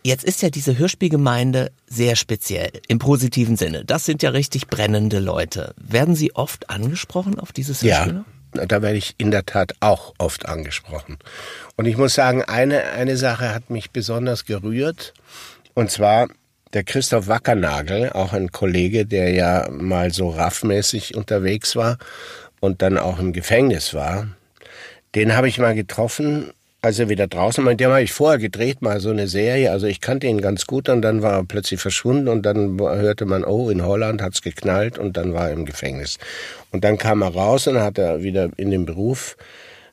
Jetzt 0.04 0.26
ist 0.26 0.42
ja 0.42 0.50
diese 0.50 0.78
Hörspielgemeinde 0.78 1.72
sehr 1.88 2.18
speziell, 2.18 2.74
im 2.90 3.00
positiven 3.00 3.56
Sinne. 3.56 3.86
Das 3.86 4.04
sind 4.04 4.22
ja 4.22 4.32
richtig 4.32 4.68
brennende 4.68 5.20
Leute. 5.20 5.74
Werden 5.78 6.14
Sie 6.14 6.36
oft 6.36 6.70
angesprochen 6.70 7.40
auf 7.40 7.54
dieses 7.54 7.82
Hörspiel? 7.82 8.16
Ja, 8.16 8.26
da 8.54 8.82
werde 8.82 8.98
ich 8.98 9.16
in 9.18 9.32
der 9.32 9.46
Tat 9.46 9.74
auch 9.80 10.14
oft 10.18 10.48
angesprochen. 10.48 11.18
Und 11.76 11.86
ich 11.86 11.98
muss 11.98 12.14
sagen, 12.14 12.44
eine, 12.44 12.84
eine 12.84 13.18
Sache 13.18 13.54
hat 13.54 13.70
mich 13.70 13.92
besonders 13.92 14.46
gerührt. 14.46 15.14
Und 15.74 15.92
zwar 15.92 16.28
der 16.74 16.84
Christoph 16.84 17.28
Wackernagel, 17.28 18.12
auch 18.12 18.34
ein 18.34 18.52
Kollege, 18.52 19.06
der 19.06 19.32
ja 19.32 19.68
mal 19.72 20.12
so 20.12 20.30
raffmäßig 20.30 21.16
unterwegs 21.16 21.76
war 21.76 21.98
und 22.60 22.82
dann 22.82 22.98
auch 22.98 23.20
im 23.20 23.34
Gefängnis 23.34 23.94
war, 23.94 24.28
den 25.16 25.36
habe 25.36 25.48
ich 25.48 25.58
mal 25.58 25.74
getroffen, 25.74 26.52
als 26.82 27.00
er 27.00 27.10
wieder 27.10 27.28
draußen 27.28 27.66
war. 27.66 27.76
Den 27.76 27.90
habe 27.90 28.02
ich 28.02 28.14
vorher 28.14 28.40
gedreht, 28.40 28.82
mal 28.82 29.00
so 29.00 29.10
eine 29.10 29.28
Serie. 29.28 29.72
Also 29.72 29.88
ich 29.88 30.00
kannte 30.00 30.28
ihn 30.28 30.42
ganz 30.42 30.66
gut 30.66 30.88
und 30.90 31.02
dann 31.02 31.22
war 31.22 31.34
er 31.34 31.44
plötzlich 31.44 31.82
verschwunden 31.82 32.28
und 32.28 32.44
dann 32.44 32.80
hörte 32.80 33.26
man, 33.26 33.44
oh, 33.44 33.70
in 33.70 33.86
Holland 33.86 34.22
hat's 34.22 34.42
geknallt 34.42 34.98
und 34.98 35.18
dann 35.18 35.34
war 35.34 35.50
er 35.50 35.54
im 35.54 35.66
Gefängnis. 35.66 36.18
Und 36.72 36.84
dann 36.84 36.98
kam 36.98 37.22
er 37.22 37.34
raus 37.34 37.68
und 37.68 37.80
hat 37.80 37.98
er 37.98 38.24
wieder 38.24 38.50
in 38.58 38.72
dem 38.72 38.86
Beruf 38.86 39.36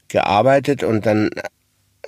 gearbeitet 0.09 0.85
und 0.85 1.07
dann 1.07 1.31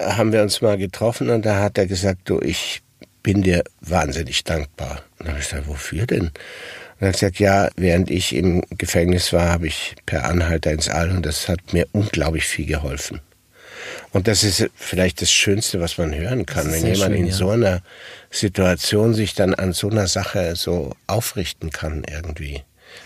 haben 0.01 0.33
wir 0.33 0.43
uns 0.43 0.61
mal 0.61 0.79
getroffen 0.79 1.31
und 1.31 1.45
da 1.45 1.61
hat 1.61 1.77
er 1.77 1.87
gesagt, 1.87 2.21
du, 2.27 2.41
ich 2.41 2.83
bin 3.25 3.43
dir 3.43 3.65
wahnsinnig 3.81 4.45
dankbar. 4.45 5.03
Und 5.19 5.27
dann 5.27 5.29
habe 5.31 5.41
ich 5.41 5.49
gesagt, 5.49 5.67
wofür 5.67 6.07
denn? 6.07 6.21
Und 6.21 6.33
er 7.01 7.09
hat 7.09 7.15
gesagt, 7.15 7.41
ja, 7.41 7.69
während 7.77 8.11
ich 8.11 8.35
im 8.35 8.63
Gefängnis 8.77 9.33
war, 9.33 9.49
habe 9.49 9.67
ich 9.67 9.97
per 10.07 10.25
Anhalter 10.25 10.71
ins 10.71 10.89
All 10.89 11.11
und 11.11 11.27
das 11.27 11.49
hat 11.49 11.73
mir 11.73 11.89
unglaublich 11.93 12.45
viel 12.45 12.67
geholfen. 12.67 13.21
Und 14.13 14.27
das 14.27 14.43
ist 14.43 14.71
vielleicht 14.75 15.21
das 15.21 15.31
Schönste, 15.31 15.81
was 15.81 15.99
man 15.99 16.15
hören 16.15 16.47
kann, 16.47 16.73
wenn 16.73 16.85
jemand 16.85 17.13
schön, 17.13 17.21
in 17.21 17.27
ja. 17.27 17.35
so 17.35 17.51
einer 17.51 17.83
Situation 18.31 19.15
sich 19.15 19.35
dann 19.35 19.55
an 19.55 19.73
so 19.73 19.91
einer 19.91 20.07
Sache 20.07 20.57
so 20.57 20.95
aufrichten 21.07 21.71
kann 21.71 22.05
irgendwie. 22.09 22.63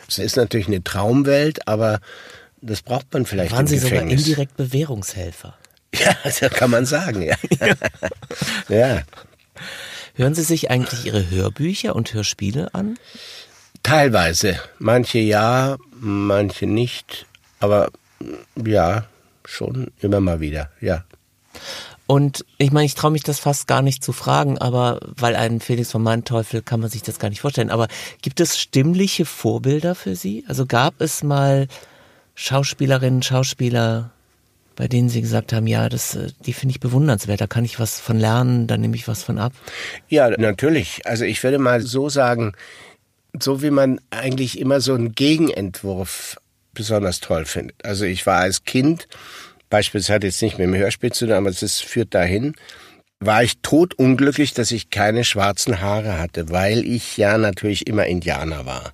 Es 0.09 0.19
ist 0.19 0.37
natürlich 0.37 0.69
eine 0.69 0.85
Traumwelt, 0.85 1.67
aber 1.67 2.01
das 2.61 2.83
braucht 2.83 3.12
man 3.12 3.27
vielleicht 3.27 3.53
Waren 3.53 3.62
im 3.62 3.67
Sie 3.67 3.75
Gefängnis. 3.77 4.01
sogar 4.01 4.19
indirekt 4.19 4.57
Bewährungshelfer? 4.57 5.57
Ja, 5.95 6.17
so 6.31 6.49
kann 6.49 6.71
man 6.71 6.87
sagen, 6.87 7.21
ja. 7.21 7.37
ja. 8.71 9.03
Hören 10.15 10.35
Sie 10.35 10.43
sich 10.43 10.71
eigentlich 10.71 11.05
Ihre 11.05 11.29
Hörbücher 11.29 11.95
und 11.95 12.15
Hörspiele 12.15 12.75
an? 12.75 12.99
Teilweise. 13.83 14.59
Manche 14.79 15.19
ja, 15.19 15.77
manche 16.01 16.67
nicht. 16.67 17.27
Aber 17.61 17.91
ja, 18.65 19.05
schon 19.44 19.90
immer 20.00 20.20
mal 20.20 20.40
wieder, 20.40 20.70
ja. 20.81 21.05
Und 22.07 22.44
ich 22.59 22.72
meine, 22.72 22.87
ich 22.87 22.94
traue 22.94 23.12
mich 23.12 23.22
das 23.22 23.38
fast 23.38 23.66
gar 23.66 23.81
nicht 23.81 24.05
zu 24.05 24.12
fragen, 24.12 24.59
aber 24.59 25.00
weil 25.16 25.37
ein 25.37 25.61
Felix 25.61 25.92
von 25.92 26.02
Manteuffel 26.02 26.61
kann 26.61 26.81
man 26.81 26.90
sich 26.90 27.02
das 27.02 27.18
gar 27.18 27.28
nicht 27.28 27.40
vorstellen. 27.40 27.70
Aber 27.70 27.88
gibt 28.20 28.40
es 28.40 28.59
stimmliche 28.59 29.24
Vorbilder 29.24 29.94
für 29.94 30.14
Sie? 30.14 30.44
Also 30.48 30.66
gab 30.66 31.00
es 31.00 31.22
mal 31.22 31.68
Schauspielerinnen, 32.35 33.22
Schauspieler, 33.22 34.11
bei 34.76 34.88
denen 34.88 35.09
Sie 35.09 35.20
gesagt 35.20 35.52
haben, 35.52 35.66
ja, 35.66 35.88
das, 35.88 36.14
äh, 36.14 36.28
die 36.44 36.52
finde 36.52 36.72
ich 36.72 36.81
bewundernswert, 36.81 37.40
da 37.40 37.46
kann 37.46 37.64
ich 37.64 37.78
was 37.78 38.00
von 38.00 38.18
lernen, 38.18 38.66
da 38.66 38.76
nehme 38.76 38.96
ich 38.96 39.07
was 39.07 39.22
von 39.22 39.38
ab? 39.38 39.52
Ja, 40.09 40.31
natürlich. 40.31 41.07
Also 41.07 41.24
ich 41.24 41.42
würde 41.42 41.59
mal 41.59 41.81
so 41.81 42.09
sagen, 42.09 42.52
so 43.38 43.62
wie 43.62 43.70
man 43.70 44.00
eigentlich 44.11 44.59
immer 44.59 44.81
so 44.81 44.94
einen 44.94 45.14
Gegenentwurf 45.14 46.37
besonders 46.74 47.20
toll 47.20 47.44
findet. 47.44 47.85
Also 47.85 48.04
ich 48.04 48.26
war 48.26 48.38
als 48.38 48.64
Kind, 48.64 49.08
beispielsweise 49.70 50.14
hat 50.14 50.24
jetzt 50.24 50.42
nicht 50.42 50.58
mit 50.58 50.66
dem 50.66 50.74
Hörspiel 50.74 51.12
zu 51.12 51.26
tun, 51.26 51.35
aber 51.35 51.50
es 51.50 51.80
führt 51.80 52.14
dahin, 52.14 52.54
war 53.20 53.42
ich 53.42 53.58
totunglücklich, 53.62 54.52
dass 54.54 54.70
ich 54.70 54.90
keine 54.90 55.24
schwarzen 55.24 55.80
Haare 55.80 56.18
hatte, 56.18 56.50
weil 56.50 56.85
ich 56.85 57.16
ja 57.16 57.38
natürlich 57.38 57.87
immer 57.87 58.06
Indianer 58.06 58.66
war. 58.66 58.92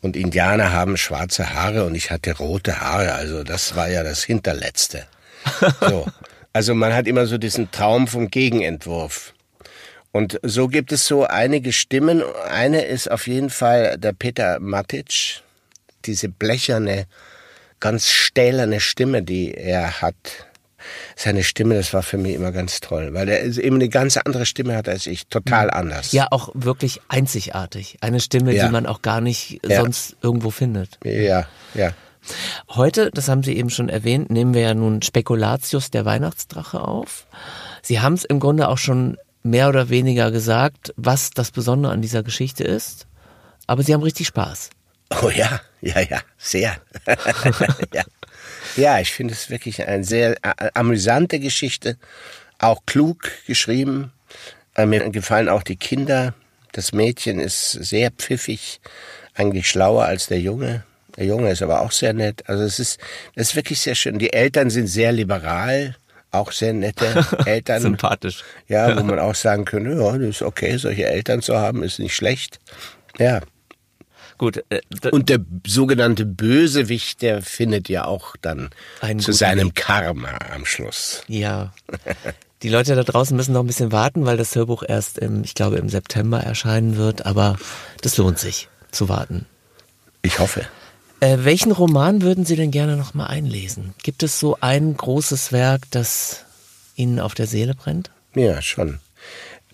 Und 0.00 0.16
Indianer 0.16 0.72
haben 0.72 0.96
schwarze 0.96 1.54
Haare 1.54 1.84
und 1.84 1.94
ich 1.94 2.10
hatte 2.10 2.36
rote 2.36 2.80
Haare, 2.80 3.14
also 3.14 3.42
das 3.42 3.74
war 3.76 3.88
ja 3.88 4.02
das 4.02 4.24
Hinterletzte. 4.24 5.06
So. 5.80 6.06
Also 6.52 6.74
man 6.74 6.94
hat 6.94 7.08
immer 7.08 7.26
so 7.26 7.36
diesen 7.36 7.70
Traum 7.72 8.06
vom 8.06 8.30
Gegenentwurf. 8.30 9.34
Und 10.12 10.38
so 10.44 10.68
gibt 10.68 10.92
es 10.92 11.06
so 11.06 11.24
einige 11.24 11.72
Stimmen. 11.72 12.22
Eine 12.48 12.84
ist 12.84 13.10
auf 13.10 13.26
jeden 13.26 13.50
Fall 13.50 13.98
der 13.98 14.12
Peter 14.12 14.60
Matic, 14.60 15.42
diese 16.06 16.28
blecherne, 16.28 17.06
ganz 17.80 18.08
stählerne 18.08 18.80
Stimme, 18.80 19.22
die 19.22 19.52
er 19.54 20.00
hat. 20.02 20.14
Seine 21.16 21.44
Stimme, 21.44 21.76
das 21.76 21.94
war 21.94 22.02
für 22.02 22.18
mich 22.18 22.34
immer 22.34 22.52
ganz 22.52 22.80
toll, 22.80 23.14
weil 23.14 23.28
er 23.30 23.42
eben 23.44 23.76
eine 23.76 23.88
ganz 23.88 24.18
andere 24.18 24.44
Stimme 24.44 24.76
hat 24.76 24.86
als 24.88 25.06
ich, 25.06 25.26
total 25.28 25.70
anders. 25.70 26.12
Ja, 26.12 26.26
auch 26.30 26.50
wirklich 26.52 27.00
einzigartig. 27.08 27.96
Eine 28.02 28.20
Stimme, 28.20 28.54
Ja. 28.54 28.66
die 28.66 28.72
man 28.72 28.84
auch 28.86 29.00
gar 29.00 29.22
nicht 29.22 29.60
Ja. 29.66 29.80
sonst 29.80 30.16
irgendwo 30.22 30.50
findet. 30.50 30.98
Ja, 31.02 31.46
ja. 31.72 31.92
Heute, 32.70 33.10
das 33.12 33.28
haben 33.28 33.42
Sie 33.42 33.56
eben 33.56 33.70
schon 33.70 33.88
erwähnt, 33.88 34.30
nehmen 34.30 34.54
wir 34.54 34.62
ja 34.62 34.74
nun 34.74 35.00
Spekulatius, 35.02 35.90
der 35.90 36.04
Weihnachtsdrache, 36.04 36.80
auf. 36.80 37.26
Sie 37.82 38.00
haben 38.00 38.14
es 38.14 38.24
im 38.24 38.40
Grunde 38.40 38.68
auch 38.68 38.78
schon 38.78 39.16
mehr 39.42 39.68
oder 39.68 39.88
weniger 39.90 40.30
gesagt, 40.30 40.92
was 40.96 41.30
das 41.30 41.50
Besondere 41.50 41.92
an 41.92 42.02
dieser 42.02 42.22
Geschichte 42.22 42.64
ist. 42.64 43.06
Aber 43.66 43.82
Sie 43.82 43.92
haben 43.94 44.02
richtig 44.02 44.26
Spaß. 44.26 44.70
Oh 45.22 45.30
ja, 45.30 45.60
ja, 45.80 46.00
ja, 46.00 46.20
sehr. 46.38 46.76
ja. 47.92 48.02
ja, 48.76 48.98
ich 49.00 49.12
finde 49.12 49.34
es 49.34 49.50
wirklich 49.50 49.86
eine 49.86 50.02
sehr 50.02 50.32
äh, 50.42 50.70
amüsante 50.74 51.38
Geschichte, 51.38 51.98
auch 52.58 52.80
klug 52.86 53.30
geschrieben. 53.46 54.12
Äh, 54.74 54.86
Mir 54.86 55.08
gefallen 55.10 55.48
auch 55.48 55.62
die 55.62 55.76
Kinder. 55.76 56.34
Das 56.72 56.92
Mädchen 56.92 57.38
ist 57.38 57.70
sehr 57.70 58.10
pfiffig, 58.10 58.80
eigentlich 59.34 59.68
schlauer 59.68 60.04
als 60.04 60.26
der 60.26 60.40
Junge. 60.40 60.84
Der 61.16 61.26
Junge 61.26 61.50
ist 61.50 61.62
aber 61.62 61.82
auch 61.82 61.92
sehr 61.92 62.12
nett. 62.12 62.42
Also 62.48 62.64
es 62.64 62.80
ist, 62.80 62.98
das 63.36 63.48
ist 63.48 63.56
wirklich 63.56 63.80
sehr 63.80 63.94
schön. 63.94 64.18
Die 64.18 64.32
Eltern 64.32 64.70
sind 64.70 64.88
sehr 64.88 65.12
liberal, 65.12 65.96
auch 66.32 66.50
sehr 66.50 66.72
nette 66.72 67.24
Eltern. 67.46 67.82
Sympathisch. 67.82 68.42
Ja, 68.66 68.96
wo 68.96 69.02
man 69.04 69.20
auch 69.20 69.36
sagen 69.36 69.64
könnte, 69.64 69.90
ja, 69.92 70.18
das 70.18 70.28
ist 70.28 70.42
okay, 70.42 70.76
solche 70.76 71.06
Eltern 71.06 71.42
zu 71.42 71.56
haben, 71.56 71.82
ist 71.84 72.00
nicht 72.00 72.16
schlecht. 72.16 72.58
Ja. 73.18 73.40
Gut, 74.44 74.62
äh, 74.68 74.82
Und 75.10 75.30
der 75.30 75.40
sogenannte 75.66 76.26
Bösewicht, 76.26 77.22
der 77.22 77.40
findet 77.40 77.88
ja 77.88 78.04
auch 78.04 78.36
dann 78.42 78.68
zu 79.16 79.32
seinem 79.32 79.68
Weg. 79.68 79.76
Karma 79.76 80.36
am 80.54 80.66
Schluss. 80.66 81.22
ja. 81.28 81.72
Die 82.62 82.68
Leute 82.70 82.94
da 82.94 83.02
draußen 83.02 83.36
müssen 83.36 83.52
noch 83.52 83.60
ein 83.60 83.66
bisschen 83.66 83.92
warten, 83.92 84.24
weil 84.24 84.38
das 84.38 84.54
Hörbuch 84.54 84.82
erst 84.86 85.18
im, 85.18 85.44
ich 85.44 85.54
glaube, 85.54 85.76
im 85.76 85.90
September 85.90 86.40
erscheinen 86.40 86.96
wird. 86.96 87.26
Aber 87.26 87.58
das 88.00 88.16
lohnt 88.16 88.38
sich 88.38 88.68
zu 88.90 89.10
warten. 89.10 89.44
Ich 90.22 90.38
hoffe. 90.38 90.66
Äh, 91.20 91.38
welchen 91.40 91.72
Roman 91.72 92.22
würden 92.22 92.46
Sie 92.46 92.56
denn 92.56 92.70
gerne 92.70 92.96
noch 92.96 93.12
mal 93.12 93.26
einlesen? 93.26 93.94
Gibt 94.02 94.22
es 94.22 94.40
so 94.40 94.56
ein 94.60 94.96
großes 94.96 95.52
Werk, 95.52 95.82
das 95.90 96.44
Ihnen 96.96 97.20
auf 97.20 97.34
der 97.34 97.46
Seele 97.46 97.74
brennt? 97.74 98.10
Ja, 98.34 98.62
schon. 98.62 98.98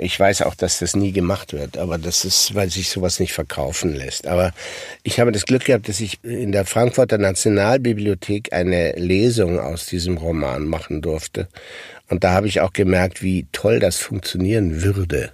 Ich 0.03 0.19
weiß 0.19 0.43
auch, 0.43 0.55
dass 0.55 0.79
das 0.79 0.97
nie 0.97 1.13
gemacht 1.13 1.53
wird, 1.53 1.77
aber 1.77 1.99
das 1.99 2.25
ist, 2.25 2.55
weil 2.55 2.71
sich 2.71 2.89
sowas 2.89 3.21
nicht 3.21 3.35
verkaufen 3.35 3.95
lässt. 3.95 4.27
Aber 4.27 4.53
ich 5.03 5.21
habe 5.21 5.31
das 5.31 5.45
Glück 5.45 5.67
gehabt, 5.67 5.89
dass 5.89 6.01
ich 6.01 6.19
in 6.25 6.53
der 6.53 6.65
Frankfurter 6.65 7.19
Nationalbibliothek 7.19 8.53
eine 8.53 8.93
Lesung 8.93 9.61
aus 9.61 9.87
diesem 9.87 10.17
Roman 10.17 10.65
machen 10.65 11.03
durfte. 11.03 11.49
Und 12.09 12.25
da 12.25 12.33
habe 12.33 12.49
ich 12.49 12.61
auch 12.61 12.73
gemerkt, 12.73 13.23
wie 13.23 13.47
toll 13.53 13.79
das 13.79 13.99
funktionieren 13.99 14.83
würde, 14.83 15.33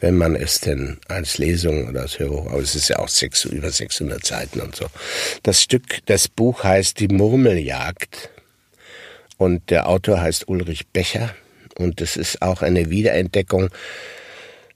wenn 0.00 0.16
man 0.16 0.36
es 0.36 0.60
denn 0.60 0.98
als 1.08 1.36
Lesung 1.36 1.88
oder 1.88 2.02
als 2.02 2.18
Hörbuch, 2.18 2.46
aber 2.46 2.60
es 2.60 2.74
ist 2.74 2.88
ja 2.88 2.98
auch 3.00 3.08
sechs, 3.08 3.44
über 3.44 3.70
600 3.70 4.24
Seiten 4.24 4.60
und 4.60 4.74
so. 4.74 4.86
Das 5.42 5.62
Stück, 5.62 5.98
das 6.06 6.28
Buch 6.28 6.64
heißt 6.64 6.98
Die 6.98 7.08
Murmeljagd 7.08 8.30
und 9.36 9.68
der 9.70 9.88
Autor 9.88 10.20
heißt 10.20 10.48
Ulrich 10.48 10.86
Becher 10.88 11.34
und 11.78 12.00
das 12.00 12.16
ist 12.16 12.42
auch 12.42 12.62
eine 12.62 12.90
Wiederentdeckung. 12.90 13.70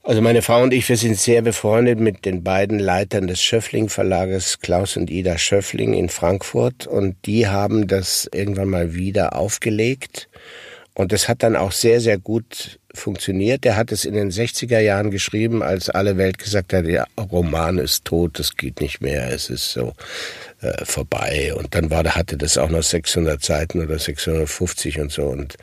Also 0.05 0.21
meine 0.21 0.41
Frau 0.41 0.61
und 0.63 0.73
ich, 0.73 0.89
wir 0.89 0.97
sind 0.97 1.17
sehr 1.17 1.41
befreundet 1.41 1.99
mit 1.99 2.25
den 2.25 2.43
beiden 2.43 2.77
Leitern 2.77 3.27
des 3.27 3.41
Schöffling 3.41 3.87
Verlages, 3.87 4.59
Klaus 4.59 4.97
und 4.97 5.09
Ida 5.09 5.37
Schöffling 5.37 5.93
in 5.93 6.09
Frankfurt 6.09 6.87
und 6.87 7.15
die 7.25 7.47
haben 7.47 7.87
das 7.87 8.29
irgendwann 8.33 8.67
mal 8.67 8.95
wieder 8.95 9.37
aufgelegt 9.37 10.27
und 10.95 11.11
das 11.11 11.27
hat 11.27 11.41
dann 11.41 11.55
auch 11.55 11.71
sehr, 11.71 11.99
sehr 11.99 12.19
gut 12.19 12.79
funktioniert. 12.93 13.63
Der 13.63 13.75
hat 13.75 13.91
es 13.91 14.05
in 14.05 14.13
den 14.13 14.29
60er 14.31 14.79
Jahren 14.79 15.09
geschrieben, 15.09 15.63
als 15.63 15.89
alle 15.89 16.17
Welt 16.17 16.37
gesagt 16.37 16.73
hat, 16.73 16.85
der 16.85 17.07
Roman 17.19 17.79
ist 17.79 18.05
tot, 18.05 18.37
das 18.37 18.55
geht 18.55 18.79
nicht 18.79 19.01
mehr, 19.01 19.31
es 19.31 19.49
ist 19.49 19.71
so 19.71 19.93
äh, 20.61 20.85
vorbei. 20.85 21.53
Und 21.55 21.73
dann 21.73 21.89
war, 21.89 22.03
hatte 22.03 22.37
das 22.37 22.59
auch 22.59 22.69
noch 22.69 22.83
600 22.83 23.43
Seiten 23.43 23.81
oder 23.81 23.97
650 23.97 24.99
und 24.99 25.11
so. 25.11 25.23
Und 25.23 25.55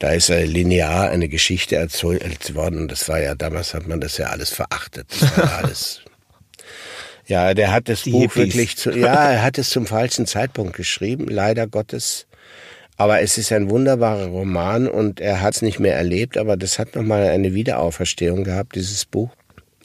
da 0.00 0.10
ist 0.10 0.30
er 0.30 0.44
linear 0.46 1.10
eine 1.10 1.28
Geschichte 1.28 1.76
erzählt 1.76 2.54
worden. 2.56 2.80
Und 2.80 2.90
das 2.90 3.08
war 3.08 3.20
ja, 3.20 3.36
damals 3.36 3.74
hat 3.74 3.86
man 3.86 4.00
das 4.00 4.18
ja 4.18 4.26
alles 4.26 4.50
verachtet. 4.50 5.06
Das 5.10 5.36
war 5.36 5.44
ja 5.44 5.56
alles 5.58 6.00
ja, 7.26 7.54
der 7.54 7.70
hat 7.70 7.88
das 7.88 8.02
Die 8.02 8.10
Buch 8.10 8.32
Hippies. 8.34 8.36
wirklich 8.36 8.76
zu, 8.76 8.90
ja, 8.90 9.30
er 9.30 9.42
hat 9.42 9.58
es 9.58 9.70
zum 9.70 9.86
falschen 9.86 10.26
Zeitpunkt 10.26 10.74
geschrieben, 10.74 11.28
leider 11.28 11.68
Gottes. 11.68 12.26
Aber 13.02 13.20
es 13.20 13.36
ist 13.36 13.50
ein 13.50 13.68
wunderbarer 13.68 14.26
Roman 14.26 14.86
und 14.86 15.20
er 15.20 15.40
hat 15.40 15.56
es 15.56 15.62
nicht 15.62 15.80
mehr 15.80 15.96
erlebt, 15.96 16.38
aber 16.38 16.56
das 16.56 16.78
hat 16.78 16.94
nochmal 16.94 17.24
eine 17.24 17.52
Wiederauferstehung 17.52 18.44
gehabt, 18.44 18.76
dieses 18.76 19.06
Buch. 19.06 19.30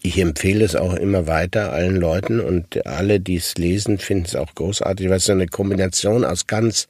Ich 0.04 0.20
empfehle 0.20 0.64
es 0.64 0.76
auch 0.76 0.94
immer 0.94 1.26
weiter 1.26 1.74
allen 1.74 1.96
Leuten 1.96 2.40
und 2.40 2.86
alle, 2.86 3.20
die 3.20 3.38
es 3.38 3.58
lesen, 3.58 3.98
finden 3.98 4.26
es 4.26 4.36
auch 4.36 4.54
großartig, 4.54 5.10
weil 5.10 5.18
es 5.18 5.26
so 5.26 5.32
eine 5.32 5.48
Kombination 5.48 6.24
aus 6.24 6.46
ganz, 6.46 6.90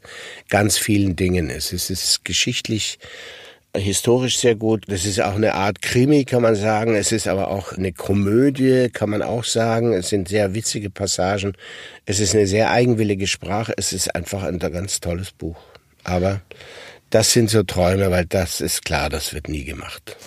ganz 0.49 0.77
vielen 0.77 1.15
Dingen 1.15 1.49
ist. 1.49 1.71
Es 1.71 1.89
ist 1.89 2.25
geschichtlich, 2.25 2.99
historisch 3.73 4.37
sehr 4.37 4.55
gut. 4.55 4.83
Das 4.89 5.05
ist 5.05 5.21
auch 5.21 5.35
eine 5.35 5.53
Art 5.53 5.81
Krimi, 5.81 6.25
kann 6.25 6.41
man 6.41 6.55
sagen. 6.55 6.95
Es 6.95 7.13
ist 7.13 7.29
aber 7.29 7.51
auch 7.51 7.71
eine 7.71 7.93
Komödie, 7.93 8.89
kann 8.91 9.11
man 9.11 9.21
auch 9.21 9.45
sagen. 9.45 9.93
Es 9.93 10.09
sind 10.09 10.27
sehr 10.27 10.53
witzige 10.53 10.89
Passagen. 10.89 11.53
Es 12.05 12.19
ist 12.19 12.35
eine 12.35 12.47
sehr 12.47 12.69
eigenwillige 12.69 13.27
Sprache. 13.27 13.73
Es 13.77 13.93
ist 13.93 14.13
einfach 14.13 14.43
ein 14.43 14.59
ganz 14.59 14.99
tolles 14.99 15.31
Buch. 15.31 15.55
Aber 16.03 16.41
das 17.10 17.31
sind 17.33 17.49
so 17.49 17.63
Träume, 17.63 18.12
weil 18.12 18.25
das 18.25 18.62
ist 18.62 18.86
klar, 18.86 19.10
das 19.10 19.33
wird 19.33 19.47
nie 19.49 19.63
gemacht. 19.63 20.17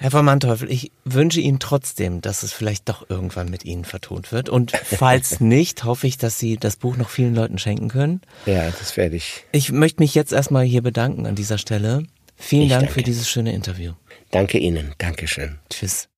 Herr 0.00 0.12
von 0.12 0.24
Manteuffel, 0.24 0.70
ich 0.70 0.92
wünsche 1.04 1.40
Ihnen 1.40 1.58
trotzdem, 1.58 2.20
dass 2.20 2.44
es 2.44 2.52
vielleicht 2.52 2.88
doch 2.88 3.10
irgendwann 3.10 3.50
mit 3.50 3.64
Ihnen 3.64 3.84
vertont 3.84 4.30
wird. 4.30 4.48
Und 4.48 4.70
falls 4.70 5.40
nicht, 5.40 5.82
hoffe 5.82 6.06
ich, 6.06 6.18
dass 6.18 6.38
Sie 6.38 6.56
das 6.56 6.76
Buch 6.76 6.96
noch 6.96 7.08
vielen 7.10 7.34
Leuten 7.34 7.58
schenken 7.58 7.88
können. 7.88 8.20
Ja, 8.46 8.70
das 8.70 8.96
werde 8.96 9.16
ich. 9.16 9.44
Ich 9.50 9.72
möchte 9.72 10.00
mich 10.00 10.14
jetzt 10.14 10.32
erstmal 10.32 10.64
hier 10.64 10.82
bedanken 10.82 11.26
an 11.26 11.34
dieser 11.34 11.58
Stelle. 11.58 12.04
Vielen 12.36 12.62
Ich 12.64 12.68
Dank 12.70 12.82
danke. 12.82 12.94
für 12.94 13.02
dieses 13.02 13.28
schöne 13.28 13.52
Interview. 13.52 13.94
Danke 14.30 14.58
Ihnen. 14.58 14.94
Dankeschön. 14.98 15.58
Tschüss. 15.68 16.08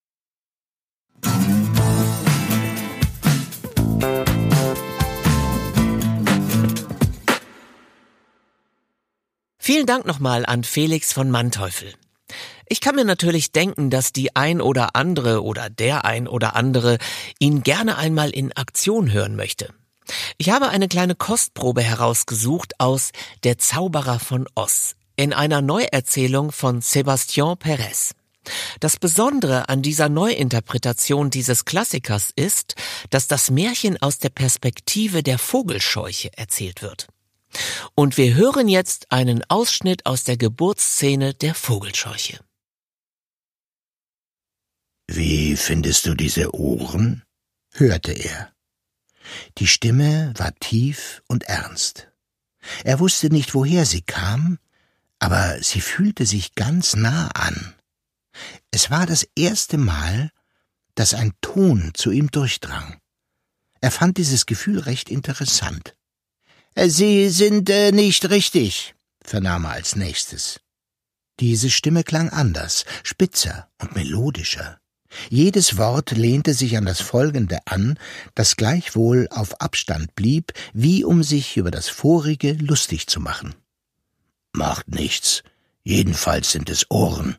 Vielen 9.62 9.84
Dank 9.84 10.06
nochmal 10.06 10.46
an 10.46 10.64
Felix 10.64 11.12
von 11.12 11.30
Manteuffel. 11.30 11.92
Ich 12.66 12.80
kann 12.80 12.94
mir 12.94 13.04
natürlich 13.04 13.52
denken, 13.52 13.90
dass 13.90 14.10
die 14.10 14.34
ein 14.34 14.62
oder 14.62 14.96
andere 14.96 15.44
oder 15.44 15.68
der 15.68 16.06
ein 16.06 16.26
oder 16.26 16.56
andere 16.56 16.96
ihn 17.38 17.62
gerne 17.62 17.98
einmal 17.98 18.30
in 18.30 18.56
Aktion 18.56 19.12
hören 19.12 19.36
möchte. 19.36 19.74
Ich 20.38 20.48
habe 20.48 20.70
eine 20.70 20.88
kleine 20.88 21.14
Kostprobe 21.14 21.82
herausgesucht 21.82 22.72
aus 22.80 23.10
Der 23.44 23.58
Zauberer 23.58 24.18
von 24.18 24.48
Oz 24.54 24.96
in 25.16 25.34
einer 25.34 25.60
Neuerzählung 25.60 26.52
von 26.52 26.80
Sebastian 26.80 27.58
Perez. 27.58 28.12
Das 28.80 28.96
Besondere 28.96 29.68
an 29.68 29.82
dieser 29.82 30.08
Neuinterpretation 30.08 31.28
dieses 31.28 31.66
Klassikers 31.66 32.32
ist, 32.34 32.76
dass 33.10 33.28
das 33.28 33.50
Märchen 33.50 34.00
aus 34.00 34.18
der 34.18 34.30
Perspektive 34.30 35.22
der 35.22 35.38
Vogelscheuche 35.38 36.30
erzählt 36.34 36.80
wird. 36.80 37.08
Und 37.94 38.16
wir 38.16 38.34
hören 38.34 38.68
jetzt 38.68 39.10
einen 39.10 39.42
Ausschnitt 39.48 40.06
aus 40.06 40.24
der 40.24 40.36
Geburtsszene 40.36 41.34
der 41.34 41.54
Vogelscheuche. 41.54 42.40
Wie 45.08 45.56
findest 45.56 46.06
du 46.06 46.14
diese 46.14 46.54
Ohren? 46.54 47.24
hörte 47.72 48.12
er. 48.12 48.52
Die 49.58 49.66
Stimme 49.66 50.32
war 50.36 50.54
tief 50.56 51.22
und 51.26 51.44
ernst. 51.44 52.08
Er 52.84 53.00
wusste 53.00 53.28
nicht, 53.28 53.54
woher 53.54 53.86
sie 53.86 54.02
kam, 54.02 54.58
aber 55.18 55.62
sie 55.62 55.80
fühlte 55.80 56.26
sich 56.26 56.54
ganz 56.54 56.94
nah 56.94 57.28
an. 57.28 57.74
Es 58.70 58.90
war 58.90 59.06
das 59.06 59.26
erste 59.34 59.78
Mal, 59.78 60.30
dass 60.94 61.14
ein 61.14 61.32
Ton 61.40 61.92
zu 61.94 62.10
ihm 62.10 62.30
durchdrang. 62.30 63.00
Er 63.80 63.90
fand 63.90 64.18
dieses 64.18 64.46
Gefühl 64.46 64.78
recht 64.78 65.10
interessant. 65.10 65.96
Sie 66.76 67.28
sind 67.30 67.68
äh, 67.68 67.92
nicht 67.92 68.30
richtig, 68.30 68.94
vernahm 69.22 69.64
er 69.64 69.72
als 69.72 69.96
nächstes. 69.96 70.60
Diese 71.40 71.70
Stimme 71.70 72.04
klang 72.04 72.28
anders, 72.30 72.84
spitzer 73.02 73.68
und 73.80 73.94
melodischer. 73.96 74.78
Jedes 75.28 75.76
Wort 75.76 76.12
lehnte 76.12 76.54
sich 76.54 76.76
an 76.76 76.84
das 76.84 77.00
folgende 77.00 77.58
an, 77.66 77.98
das 78.34 78.56
gleichwohl 78.56 79.26
auf 79.30 79.60
Abstand 79.60 80.14
blieb, 80.14 80.52
wie 80.72 81.02
um 81.02 81.24
sich 81.24 81.56
über 81.56 81.70
das 81.70 81.88
vorige 81.88 82.52
lustig 82.52 83.08
zu 83.08 83.20
machen. 83.20 83.54
Macht 84.52 84.88
nichts, 84.88 85.42
jedenfalls 85.82 86.52
sind 86.52 86.70
es 86.70 86.88
Ohren. 86.90 87.36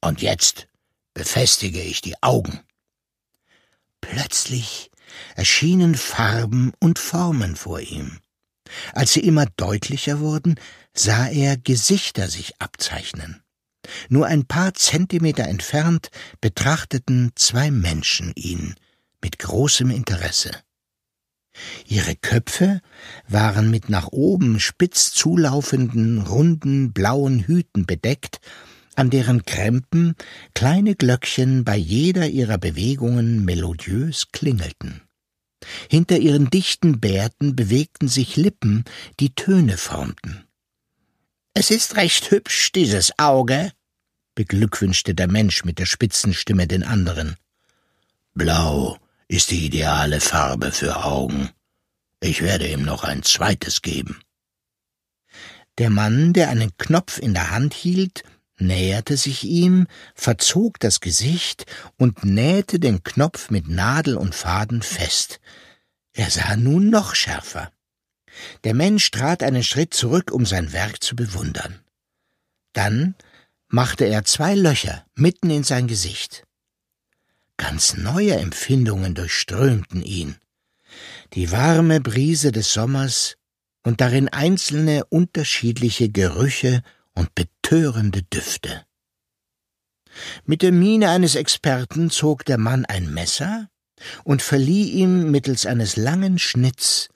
Und 0.00 0.22
jetzt 0.22 0.68
befestige 1.14 1.80
ich 1.80 2.02
die 2.02 2.22
Augen. 2.22 2.60
Plötzlich 4.00 4.90
erschienen 5.34 5.94
Farben 5.96 6.72
und 6.78 6.98
Formen 6.98 7.56
vor 7.56 7.80
ihm. 7.80 8.20
Als 8.92 9.12
sie 9.12 9.20
immer 9.20 9.46
deutlicher 9.56 10.20
wurden, 10.20 10.56
sah 10.92 11.28
er 11.28 11.56
Gesichter 11.56 12.28
sich 12.28 12.60
abzeichnen. 12.60 13.42
Nur 14.08 14.26
ein 14.26 14.46
paar 14.46 14.74
Zentimeter 14.74 15.44
entfernt 15.44 16.10
betrachteten 16.40 17.32
zwei 17.34 17.70
Menschen 17.70 18.32
ihn 18.34 18.74
mit 19.22 19.38
großem 19.38 19.90
Interesse. 19.90 20.50
Ihre 21.86 22.16
Köpfe 22.16 22.80
waren 23.28 23.70
mit 23.70 23.88
nach 23.88 24.08
oben 24.08 24.60
spitz 24.60 25.12
zulaufenden, 25.12 26.20
runden, 26.22 26.92
blauen 26.92 27.40
Hüten 27.40 27.86
bedeckt, 27.86 28.40
an 28.94 29.10
deren 29.10 29.44
Krempen 29.44 30.14
kleine 30.54 30.94
Glöckchen 30.94 31.64
bei 31.64 31.76
jeder 31.76 32.28
ihrer 32.28 32.58
Bewegungen 32.58 33.44
melodiös 33.44 34.32
klingelten. 34.32 35.05
Hinter 35.88 36.18
ihren 36.18 36.50
dichten 36.50 37.00
Bärten 37.00 37.56
bewegten 37.56 38.08
sich 38.08 38.36
Lippen, 38.36 38.84
die 39.20 39.34
Töne 39.34 39.76
formten. 39.76 40.44
Es 41.54 41.70
ist 41.70 41.96
recht 41.96 42.30
hübsch, 42.30 42.72
dieses 42.72 43.18
Auge, 43.18 43.72
beglückwünschte 44.34 45.14
der 45.14 45.28
Mensch 45.28 45.64
mit 45.64 45.78
der 45.78 45.86
spitzen 45.86 46.34
Stimme 46.34 46.66
den 46.66 46.82
anderen. 46.82 47.36
Blau 48.34 48.98
ist 49.28 49.50
die 49.50 49.64
ideale 49.64 50.20
Farbe 50.20 50.72
für 50.72 51.04
Augen. 51.04 51.50
Ich 52.20 52.42
werde 52.42 52.68
ihm 52.68 52.82
noch 52.82 53.04
ein 53.04 53.22
zweites 53.22 53.82
geben. 53.82 54.20
Der 55.78 55.90
Mann, 55.90 56.32
der 56.32 56.48
einen 56.50 56.76
Knopf 56.78 57.18
in 57.18 57.34
der 57.34 57.50
Hand 57.50 57.74
hielt, 57.74 58.22
näherte 58.58 59.16
sich 59.16 59.44
ihm, 59.44 59.86
verzog 60.14 60.80
das 60.80 61.00
Gesicht 61.00 61.66
und 61.96 62.24
nähte 62.24 62.78
den 62.78 63.02
Knopf 63.02 63.50
mit 63.50 63.68
Nadel 63.68 64.16
und 64.16 64.34
Faden 64.34 64.82
fest. 64.82 65.40
Er 66.12 66.30
sah 66.30 66.56
nun 66.56 66.90
noch 66.90 67.14
schärfer. 67.14 67.70
Der 68.64 68.74
Mensch 68.74 69.10
trat 69.10 69.42
einen 69.42 69.62
Schritt 69.62 69.94
zurück, 69.94 70.30
um 70.30 70.46
sein 70.46 70.72
Werk 70.72 71.02
zu 71.02 71.16
bewundern. 71.16 71.80
Dann 72.72 73.14
machte 73.68 74.04
er 74.04 74.24
zwei 74.24 74.54
Löcher 74.54 75.04
mitten 75.14 75.50
in 75.50 75.64
sein 75.64 75.86
Gesicht. 75.86 76.44
Ganz 77.56 77.96
neue 77.96 78.34
Empfindungen 78.34 79.14
durchströmten 79.14 80.02
ihn. 80.02 80.36
Die 81.32 81.50
warme 81.50 82.00
Brise 82.00 82.52
des 82.52 82.72
Sommers 82.72 83.36
und 83.82 84.00
darin 84.00 84.28
einzelne 84.28 85.04
unterschiedliche 85.06 86.10
Gerüche 86.10 86.82
und 87.16 87.34
betörende 87.34 88.22
Düfte. 88.22 88.84
Mit 90.44 90.62
der 90.62 90.72
Miene 90.72 91.10
eines 91.10 91.34
Experten 91.34 92.10
zog 92.10 92.44
der 92.44 92.58
Mann 92.58 92.84
ein 92.84 93.12
Messer 93.12 93.68
und 94.24 94.42
verlieh 94.42 94.90
ihm 94.90 95.30
mittels 95.30 95.66
eines 95.66 95.96
langen 95.96 96.38
Schnitts 96.38 97.08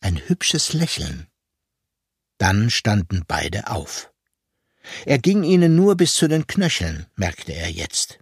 ein 0.00 0.16
hübsches 0.28 0.72
Lächeln. 0.72 1.28
Dann 2.38 2.70
standen 2.70 3.24
beide 3.26 3.70
auf. 3.70 4.10
Er 5.06 5.18
ging 5.18 5.44
ihnen 5.44 5.76
nur 5.76 5.96
bis 5.96 6.14
zu 6.14 6.26
den 6.26 6.46
Knöcheln, 6.46 7.06
merkte 7.14 7.52
er 7.52 7.70
jetzt. 7.70 8.18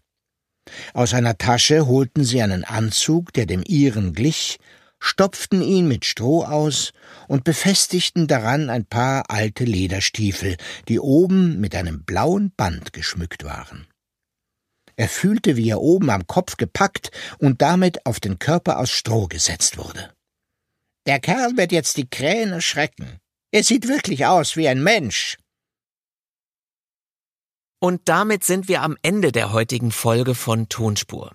Aus 0.93 1.14
einer 1.14 1.38
Tasche 1.38 1.87
holten 1.87 2.25
sie 2.25 2.43
einen 2.43 2.64
Anzug, 2.64 3.33
der 3.33 3.47
dem 3.47 3.62
ihren 3.66 4.12
glich, 4.12 4.59
stopften 5.01 5.63
ihn 5.63 5.89
mit 5.89 6.05
Stroh 6.05 6.45
aus 6.45 6.93
und 7.27 7.43
befestigten 7.43 8.29
daran 8.29 8.71
ein 8.71 8.85
paar 8.85 9.31
alte 9.31 9.65
Lederstiefel, 9.65 10.57
die 10.89 11.01
oben 11.01 11.59
mit 11.59 11.75
einem 11.75 12.05
blauen 12.05 12.53
Band 12.55 12.93
geschmückt 12.93 13.45
waren. 13.45 13.87
Er 14.97 15.09
fühlte, 15.09 15.57
wie 15.57 15.71
er 15.71 15.81
oben 15.81 16.11
am 16.11 16.27
Kopf 16.27 16.59
gepackt 16.59 17.11
und 17.39 17.63
damit 17.63 18.05
auf 18.05 18.21
den 18.21 18.39
Körper 18.39 18.79
aus 18.79 18.91
Stroh 18.91 19.27
gesetzt 19.29 19.79
wurde. 19.79 20.13
Der 21.07 21.19
Kerl 21.19 21.57
wird 21.57 21.73
jetzt 21.73 21.97
die 21.97 22.09
Krähen 22.09 22.53
erschrecken. 22.53 23.19
Er 23.51 23.65
sieht 23.65 23.89
wirklich 23.89 24.27
aus 24.27 24.57
wie 24.57 24.69
ein 24.69 24.83
Mensch. 24.83 25.39
Und 27.81 28.11
damit 28.11 28.45
sind 28.45 28.69
wir 28.69 28.83
am 28.83 28.99
Ende 29.01 29.33
der 29.33 29.53
heutigen 29.53 29.91
Folge 29.91 30.35
von 30.35 30.69
Tonspur. 30.69 31.35